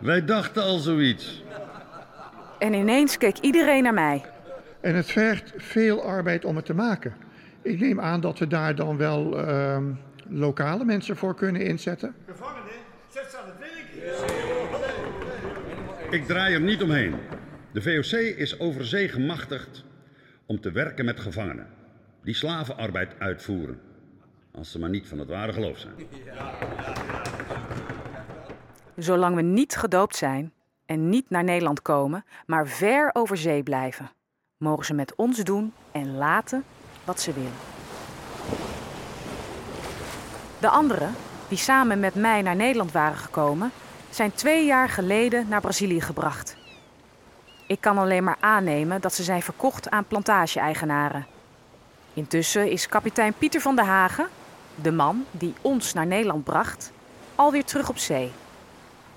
wij 0.00 0.24
dachten 0.24 0.62
al 0.62 0.78
zoiets. 0.78 1.44
En 2.58 2.72
ineens 2.72 3.18
keek 3.18 3.38
iedereen 3.38 3.82
naar 3.82 3.94
mij. 3.94 4.24
En 4.86 4.94
het 4.94 5.12
vergt 5.12 5.52
veel 5.56 6.02
arbeid 6.02 6.44
om 6.44 6.56
het 6.56 6.64
te 6.64 6.74
maken. 6.74 7.14
Ik 7.62 7.80
neem 7.80 8.00
aan 8.00 8.20
dat 8.20 8.38
we 8.38 8.46
daar 8.46 8.74
dan 8.74 8.96
wel 8.96 9.38
ehm, 9.38 9.84
lokale 10.28 10.84
mensen 10.84 11.16
voor 11.16 11.34
kunnen 11.34 11.62
inzetten. 11.62 12.14
Gevangenen, 12.26 12.72
zet 13.08 13.30
ze 13.30 13.36
aan 13.36 13.48
het 13.48 13.58
werk. 13.58 13.84
Ik 16.10 16.26
draai 16.26 16.54
er 16.54 16.60
niet 16.60 16.82
omheen. 16.82 17.14
De 17.72 17.82
VOC 17.82 18.20
is 18.20 18.60
over 18.60 18.84
zee 18.84 19.08
gemachtigd 19.08 19.84
om 20.46 20.60
te 20.60 20.70
werken 20.70 21.04
met 21.04 21.20
gevangenen 21.20 21.66
die 22.22 22.34
slavenarbeid 22.34 23.14
uitvoeren. 23.18 23.80
Als 24.52 24.70
ze 24.70 24.78
maar 24.78 24.90
niet 24.90 25.08
van 25.08 25.18
het 25.18 25.28
ware 25.28 25.52
geloof 25.52 25.78
zijn. 25.78 25.94
Zolang 28.96 29.36
we 29.36 29.42
niet 29.42 29.76
gedoopt 29.76 30.16
zijn 30.16 30.52
en 30.84 31.08
niet 31.08 31.30
naar 31.30 31.44
Nederland 31.44 31.82
komen, 31.82 32.24
maar 32.46 32.66
ver 32.66 33.10
over 33.12 33.36
zee 33.36 33.62
blijven, 33.62 34.10
mogen 34.56 34.84
ze 34.84 34.94
met 34.94 35.14
ons 35.14 35.38
doen 35.38 35.72
en 35.92 36.16
laten 36.16 36.64
wat 37.04 37.20
ze 37.20 37.32
willen. 37.32 37.52
De 40.58 40.68
anderen, 40.68 41.14
die 41.48 41.58
samen 41.58 42.00
met 42.00 42.14
mij 42.14 42.42
naar 42.42 42.56
Nederland 42.56 42.92
waren 42.92 43.16
gekomen, 43.16 43.70
zijn 44.10 44.34
twee 44.34 44.64
jaar 44.64 44.88
geleden 44.88 45.48
naar 45.48 45.60
Brazilië 45.60 46.00
gebracht. 46.00 46.56
Ik 47.66 47.80
kan 47.80 47.98
alleen 47.98 48.24
maar 48.24 48.36
aannemen 48.40 49.00
dat 49.00 49.14
ze 49.14 49.22
zijn 49.22 49.42
verkocht 49.42 49.90
aan 49.90 50.06
plantage-eigenaren. 50.06 51.26
Intussen 52.14 52.70
is 52.70 52.88
kapitein 52.88 53.32
Pieter 53.32 53.60
van 53.60 53.76
der 53.76 53.84
Hagen, 53.84 54.28
de 54.74 54.92
man 54.92 55.24
die 55.30 55.54
ons 55.60 55.92
naar 55.92 56.06
Nederland 56.06 56.44
bracht, 56.44 56.92
alweer 57.34 57.64
terug 57.64 57.88
op 57.88 57.98
zee. 57.98 58.32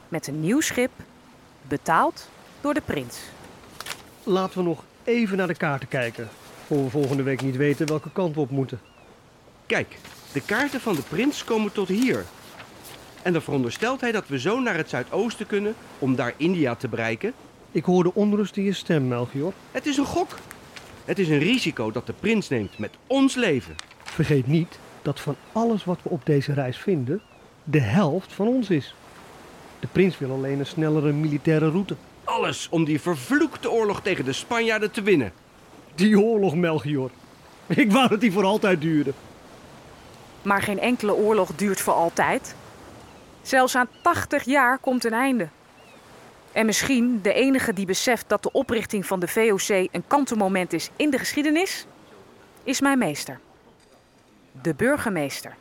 Met 0.07 0.27
een 0.27 0.39
nieuw 0.39 0.59
schip, 0.59 0.91
betaald 1.61 2.29
door 2.61 2.73
de 2.73 2.81
prins. 2.81 3.19
Laten 4.23 4.57
we 4.57 4.63
nog 4.63 4.83
even 5.09 5.37
naar 5.37 5.47
de 5.47 5.55
kaarten 5.55 5.87
kijken. 5.87 6.29
Voor 6.65 6.83
we 6.83 6.89
volgende 6.89 7.23
week 7.23 7.41
niet 7.41 7.55
weten 7.55 7.87
welke 7.87 8.11
kant 8.11 8.35
we 8.35 8.41
op 8.41 8.49
moeten. 8.49 8.79
Kijk, 9.65 9.97
de 10.33 10.41
kaarten 10.41 10.81
van 10.81 10.95
de 10.95 11.01
prins 11.01 11.43
komen 11.43 11.71
tot 11.71 11.87
hier. 11.87 12.25
En 13.21 13.33
dan 13.33 13.41
veronderstelt 13.41 14.01
hij 14.01 14.11
dat 14.11 14.27
we 14.27 14.39
zo 14.39 14.59
naar 14.59 14.75
het 14.75 14.89
zuidoosten 14.89 15.47
kunnen 15.47 15.75
om 15.99 16.15
daar 16.15 16.33
India 16.37 16.75
te 16.75 16.87
bereiken. 16.87 17.33
Ik 17.71 17.83
hoorde 17.83 18.13
onrust 18.13 18.57
in 18.57 18.63
je 18.63 18.73
stem, 18.73 19.07
Melchior. 19.07 19.53
Het 19.71 19.85
is 19.85 19.97
een 19.97 20.05
gok. 20.05 20.35
Het 21.05 21.19
is 21.19 21.29
een 21.29 21.39
risico 21.39 21.91
dat 21.91 22.05
de 22.05 22.13
prins 22.13 22.49
neemt 22.49 22.77
met 22.77 22.91
ons 23.07 23.35
leven. 23.35 23.75
Vergeet 24.03 24.47
niet 24.47 24.79
dat 25.01 25.19
van 25.19 25.35
alles 25.51 25.85
wat 25.85 25.99
we 26.03 26.09
op 26.09 26.25
deze 26.25 26.53
reis 26.53 26.77
vinden, 26.77 27.21
de 27.63 27.79
helft 27.79 28.33
van 28.33 28.47
ons 28.47 28.69
is. 28.69 28.95
De 29.79 29.87
prins 29.91 30.17
wil 30.17 30.31
alleen 30.31 30.59
een 30.59 30.65
snellere 30.65 31.11
militaire 31.11 31.69
route. 31.69 31.95
Alles 32.29 32.67
om 32.69 32.85
die 32.85 33.01
vervloekte 33.01 33.71
oorlog 33.71 34.01
tegen 34.01 34.25
de 34.25 34.33
Spanjaarden 34.33 34.91
te 34.91 35.01
winnen. 35.01 35.33
Die 35.95 36.19
oorlog, 36.19 36.55
Melchior. 36.55 37.09
Ik 37.67 37.91
wou 37.91 38.07
dat 38.07 38.21
die 38.21 38.31
voor 38.31 38.43
altijd 38.43 38.81
duurde. 38.81 39.13
Maar 40.41 40.61
geen 40.61 40.79
enkele 40.79 41.13
oorlog 41.13 41.55
duurt 41.55 41.81
voor 41.81 41.93
altijd. 41.93 42.55
Zelfs 43.41 43.75
aan 43.75 43.87
80 44.01 44.43
jaar 44.43 44.77
komt 44.77 45.05
een 45.05 45.13
einde. 45.13 45.47
En 46.51 46.65
misschien 46.65 47.19
de 47.21 47.33
enige 47.33 47.73
die 47.73 47.85
beseft 47.85 48.29
dat 48.29 48.43
de 48.43 48.51
oprichting 48.51 49.05
van 49.05 49.19
de 49.19 49.27
VOC 49.27 49.69
een 49.69 50.07
kantelmoment 50.07 50.73
is 50.73 50.89
in 50.95 51.09
de 51.09 51.17
geschiedenis, 51.17 51.85
is 52.63 52.81
mijn 52.81 52.97
meester. 52.97 53.39
De 54.61 54.73
burgemeester. 54.73 55.55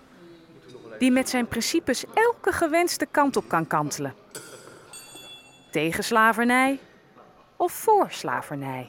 Die 0.99 1.11
met 1.11 1.29
zijn 1.29 1.47
principes 1.47 2.05
elke 2.15 2.53
gewenste 2.53 3.07
kant 3.11 3.37
op 3.37 3.49
kan 3.49 3.67
kantelen. 3.67 4.15
Tegen 5.79 6.05
slavernij 6.05 6.79
of 7.57 7.73
voor 7.73 8.07
slavernij. 8.11 8.89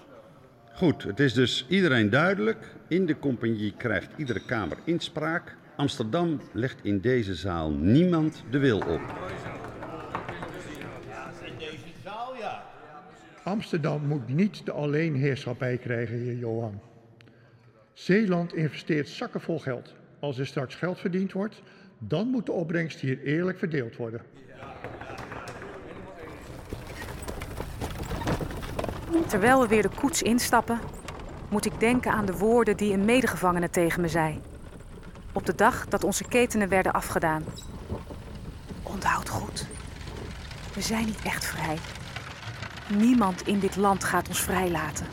Goed, 0.73 1.04
het 1.04 1.19
is 1.19 1.34
dus 1.34 1.65
iedereen 1.67 2.10
duidelijk. 2.10 2.75
In 2.88 3.06
de 3.06 3.19
compagnie 3.19 3.73
krijgt 3.78 4.12
iedere 4.17 4.45
kamer 4.45 4.78
inspraak. 4.84 5.56
Amsterdam 5.75 6.41
legt 6.52 6.78
in 6.82 6.99
deze 6.99 7.36
zaal 7.36 7.71
niemand 7.71 8.43
de 8.49 8.58
wil 8.58 8.78
op. 8.80 9.02
Amsterdam 13.43 14.08
moet 14.08 14.28
niet 14.28 14.65
de 14.65 14.71
alleenheerschappij 14.71 15.78
krijgen, 15.78 16.17
heer 16.17 16.38
Johan. 16.38 16.80
Zeeland 17.93 18.54
investeert 18.54 19.08
zakken 19.08 19.41
vol 19.41 19.60
geld. 19.60 19.93
Als 20.19 20.38
er 20.38 20.47
straks 20.47 20.75
geld 20.75 20.99
verdiend 20.99 21.32
wordt, 21.32 21.62
dan 21.97 22.28
moet 22.28 22.45
de 22.45 22.52
opbrengst 22.52 22.99
hier 22.99 23.21
eerlijk 23.21 23.58
verdeeld 23.58 23.95
worden. 23.95 24.21
Terwijl 29.27 29.61
we 29.61 29.67
weer 29.67 29.81
de 29.81 29.89
koets 29.99 30.21
instappen, 30.21 30.79
moet 31.49 31.65
ik 31.65 31.79
denken 31.79 32.11
aan 32.11 32.25
de 32.25 32.37
woorden 32.37 32.77
die 32.77 32.93
een 32.93 33.05
medegevangene 33.05 33.69
tegen 33.69 34.01
me 34.01 34.07
zei. 34.07 34.41
Op 35.33 35.45
de 35.45 35.55
dag 35.55 35.87
dat 35.87 36.03
onze 36.03 36.23
ketenen 36.23 36.69
werden 36.69 36.93
afgedaan. 36.93 37.43
Onthoud 38.83 39.29
goed. 39.29 39.67
We 40.73 40.81
zijn 40.81 41.05
niet 41.05 41.21
echt 41.23 41.45
vrij. 41.45 41.77
Niemand 42.87 43.47
in 43.47 43.59
dit 43.59 43.75
land 43.75 44.03
gaat 44.03 44.27
ons 44.27 44.41
vrijlaten. 44.41 45.05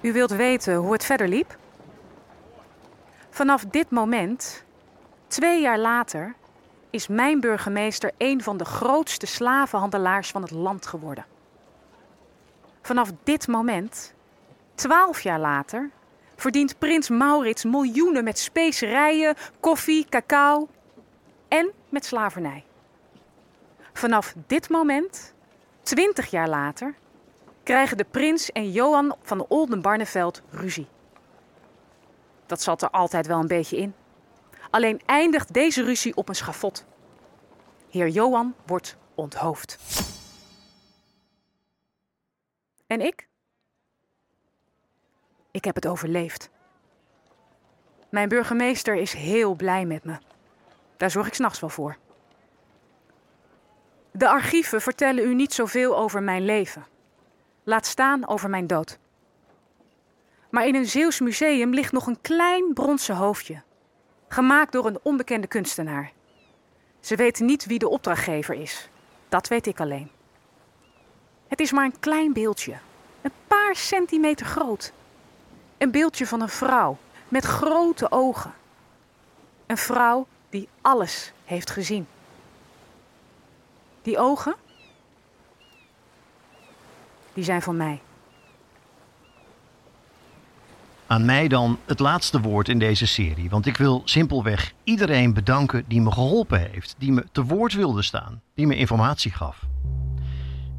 U 0.00 0.12
wilt 0.12 0.30
weten 0.30 0.74
hoe 0.74 0.92
het 0.92 1.04
verder 1.04 1.28
liep? 1.28 1.56
Vanaf 3.30 3.64
dit 3.64 3.90
moment, 3.90 4.64
twee 5.26 5.60
jaar 5.60 5.78
later, 5.78 6.34
is 6.92 7.06
mijn 7.06 7.40
burgemeester 7.40 8.10
een 8.18 8.42
van 8.42 8.56
de 8.56 8.64
grootste 8.64 9.26
slavenhandelaars 9.26 10.30
van 10.30 10.42
het 10.42 10.50
land 10.50 10.86
geworden. 10.86 11.24
Vanaf 12.82 13.12
dit 13.22 13.48
moment, 13.48 14.14
twaalf 14.74 15.20
jaar 15.20 15.40
later, 15.40 15.90
verdient 16.36 16.78
prins 16.78 17.08
Maurits 17.08 17.64
miljoenen 17.64 18.24
met 18.24 18.38
specerijen, 18.38 19.34
koffie, 19.60 20.06
cacao 20.08 20.68
en 21.48 21.70
met 21.88 22.04
slavernij. 22.04 22.64
Vanaf 23.92 24.34
dit 24.46 24.68
moment, 24.68 25.34
twintig 25.82 26.30
jaar 26.30 26.48
later, 26.48 26.94
krijgen 27.62 27.96
de 27.96 28.06
prins 28.10 28.52
en 28.52 28.70
Johan 28.70 29.14
van 29.22 29.38
de 29.38 29.48
Oldenbarneveld 29.48 30.42
ruzie. 30.50 30.88
Dat 32.46 32.62
zat 32.62 32.82
er 32.82 32.90
altijd 32.90 33.26
wel 33.26 33.38
een 33.38 33.46
beetje 33.46 33.76
in. 33.76 33.94
Alleen 34.72 35.00
eindigt 35.06 35.52
deze 35.54 35.84
ruzie 35.84 36.16
op 36.16 36.28
een 36.28 36.34
schafot. 36.34 36.84
Heer 37.90 38.08
Johan 38.08 38.54
wordt 38.66 38.96
onthoofd. 39.14 39.78
En 42.86 43.00
ik? 43.00 43.28
Ik 45.50 45.64
heb 45.64 45.74
het 45.74 45.86
overleefd. 45.86 46.50
Mijn 48.10 48.28
burgemeester 48.28 48.94
is 48.94 49.12
heel 49.12 49.54
blij 49.54 49.84
met 49.84 50.04
me. 50.04 50.18
Daar 50.96 51.10
zorg 51.10 51.26
ik 51.26 51.34
s'nachts 51.34 51.60
wel 51.60 51.70
voor. 51.70 51.96
De 54.10 54.28
archieven 54.28 54.80
vertellen 54.80 55.24
u 55.24 55.34
niet 55.34 55.52
zoveel 55.52 55.96
over 55.98 56.22
mijn 56.22 56.44
leven. 56.44 56.86
Laat 57.62 57.86
staan 57.86 58.28
over 58.28 58.50
mijn 58.50 58.66
dood. 58.66 58.98
Maar 60.50 60.66
in 60.66 60.74
een 60.74 60.88
Zeeuws 60.88 61.20
museum 61.20 61.74
ligt 61.74 61.92
nog 61.92 62.06
een 62.06 62.20
klein 62.20 62.72
bronzen 62.74 63.16
hoofdje. 63.16 63.62
Gemaakt 64.32 64.72
door 64.72 64.86
een 64.86 64.98
onbekende 65.02 65.46
kunstenaar. 65.46 66.12
Ze 67.00 67.16
weten 67.16 67.46
niet 67.46 67.66
wie 67.66 67.78
de 67.78 67.88
opdrachtgever 67.88 68.54
is. 68.54 68.88
Dat 69.28 69.48
weet 69.48 69.66
ik 69.66 69.80
alleen. 69.80 70.10
Het 71.48 71.60
is 71.60 71.72
maar 71.72 71.84
een 71.84 72.00
klein 72.00 72.32
beeldje. 72.32 72.76
Een 73.22 73.32
paar 73.46 73.76
centimeter 73.76 74.46
groot. 74.46 74.92
Een 75.78 75.90
beeldje 75.90 76.26
van 76.26 76.40
een 76.40 76.48
vrouw 76.48 76.98
met 77.28 77.44
grote 77.44 78.10
ogen. 78.10 78.54
Een 79.66 79.76
vrouw 79.76 80.26
die 80.48 80.68
alles 80.80 81.32
heeft 81.44 81.70
gezien. 81.70 82.06
Die 84.02 84.18
ogen, 84.18 84.54
die 87.32 87.44
zijn 87.44 87.62
van 87.62 87.76
mij. 87.76 88.00
Aan 91.12 91.24
mij 91.24 91.48
dan 91.48 91.78
het 91.86 91.98
laatste 91.98 92.40
woord 92.40 92.68
in 92.68 92.78
deze 92.78 93.06
serie. 93.06 93.50
Want 93.50 93.66
ik 93.66 93.76
wil 93.76 94.02
simpelweg 94.04 94.72
iedereen 94.84 95.34
bedanken 95.34 95.84
die 95.88 96.00
me 96.00 96.12
geholpen 96.12 96.60
heeft. 96.60 96.94
Die 96.98 97.12
me 97.12 97.24
te 97.32 97.44
woord 97.44 97.74
wilde 97.74 98.02
staan. 98.02 98.42
Die 98.54 98.66
me 98.66 98.76
informatie 98.76 99.32
gaf. 99.32 99.66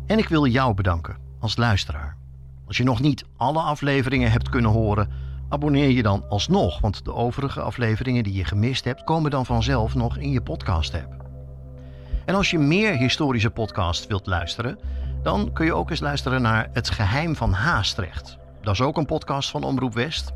En 0.05 0.17
ik 0.17 0.27
wil 0.27 0.47
jou 0.47 0.73
bedanken 0.73 1.17
als 1.39 1.57
luisteraar. 1.57 2.17
Als 2.67 2.77
je 2.77 2.83
nog 2.83 2.99
niet 2.99 3.25
alle 3.37 3.59
afleveringen 3.59 4.31
hebt 4.31 4.49
kunnen 4.49 4.71
horen, 4.71 5.09
abonneer 5.49 5.89
je 5.89 6.03
dan 6.03 6.29
alsnog. 6.29 6.79
Want 6.79 7.05
de 7.05 7.13
overige 7.13 7.61
afleveringen 7.61 8.23
die 8.23 8.33
je 8.33 8.45
gemist 8.45 8.83
hebt, 8.83 9.03
komen 9.03 9.31
dan 9.31 9.45
vanzelf 9.45 9.95
nog 9.95 10.17
in 10.17 10.31
je 10.31 10.41
podcast-app. 10.41 11.25
En 12.25 12.35
als 12.35 12.51
je 12.51 12.59
meer 12.59 12.97
historische 12.97 13.49
podcasts 13.49 14.07
wilt 14.07 14.27
luisteren, 14.27 14.79
dan 15.23 15.53
kun 15.53 15.65
je 15.65 15.73
ook 15.73 15.89
eens 15.89 15.99
luisteren 15.99 16.41
naar 16.41 16.69
Het 16.71 16.89
Geheim 16.89 17.35
van 17.35 17.53
Haastrecht. 17.53 18.41
Dat 18.63 18.73
is 18.73 18.81
ook 18.81 18.97
een 18.97 19.05
podcast 19.05 19.49
van 19.49 19.63
Omroep 19.63 19.93
West. 19.93 20.31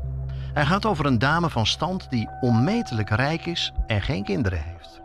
Hij 0.52 0.66
gaat 0.66 0.86
over 0.86 1.06
een 1.06 1.18
dame 1.18 1.50
van 1.50 1.66
stand 1.66 2.10
die 2.10 2.28
onmetelijk 2.40 3.10
rijk 3.10 3.46
is 3.46 3.72
en 3.86 4.02
geen 4.02 4.24
kinderen 4.24 4.62
heeft. 4.62 5.00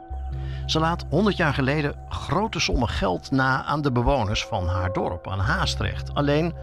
Ze 0.65 0.79
laat 0.79 1.05
100 1.09 1.37
jaar 1.37 1.53
geleden 1.53 1.95
grote 2.09 2.59
sommen 2.59 2.87
geld 2.87 3.31
na 3.31 3.63
aan 3.63 3.81
de 3.81 3.91
bewoners 3.91 4.45
van 4.45 4.67
haar 4.67 4.93
dorp, 4.93 5.27
aan 5.27 5.39
Haastrecht. 5.39 6.13
Alleen, 6.13 6.53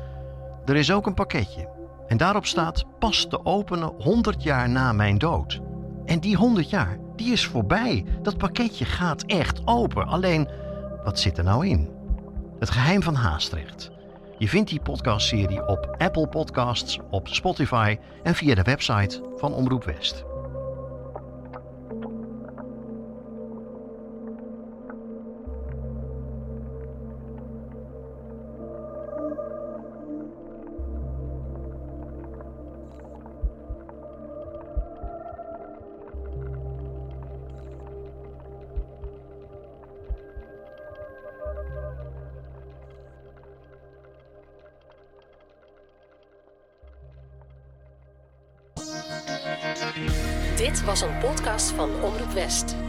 er 0.64 0.76
is 0.76 0.92
ook 0.92 1.06
een 1.06 1.14
pakketje. 1.14 1.68
En 2.06 2.16
daarop 2.16 2.46
staat 2.46 2.84
pas 2.98 3.26
te 3.28 3.44
openen 3.44 3.92
100 3.98 4.42
jaar 4.42 4.68
na 4.68 4.92
mijn 4.92 5.18
dood. 5.18 5.60
En 6.04 6.20
die 6.20 6.36
100 6.36 6.70
jaar, 6.70 6.98
die 7.16 7.32
is 7.32 7.46
voorbij. 7.46 8.04
Dat 8.22 8.38
pakketje 8.38 8.84
gaat 8.84 9.22
echt 9.22 9.60
open. 9.64 10.06
Alleen, 10.06 10.48
wat 11.04 11.18
zit 11.18 11.38
er 11.38 11.44
nou 11.44 11.66
in? 11.66 11.88
Het 12.58 12.70
geheim 12.70 13.02
van 13.02 13.14
Haastrecht. 13.14 13.90
Je 14.40 14.48
vindt 14.48 14.70
die 14.70 14.80
podcastserie 14.80 15.66
op 15.66 15.94
Apple 15.98 16.28
Podcasts, 16.28 16.98
op 17.10 17.28
Spotify 17.28 17.98
en 18.22 18.34
via 18.34 18.54
de 18.54 18.62
website 18.62 19.22
van 19.36 19.54
Omroep 19.54 19.84
West. 19.84 20.24
West. 52.40 52.79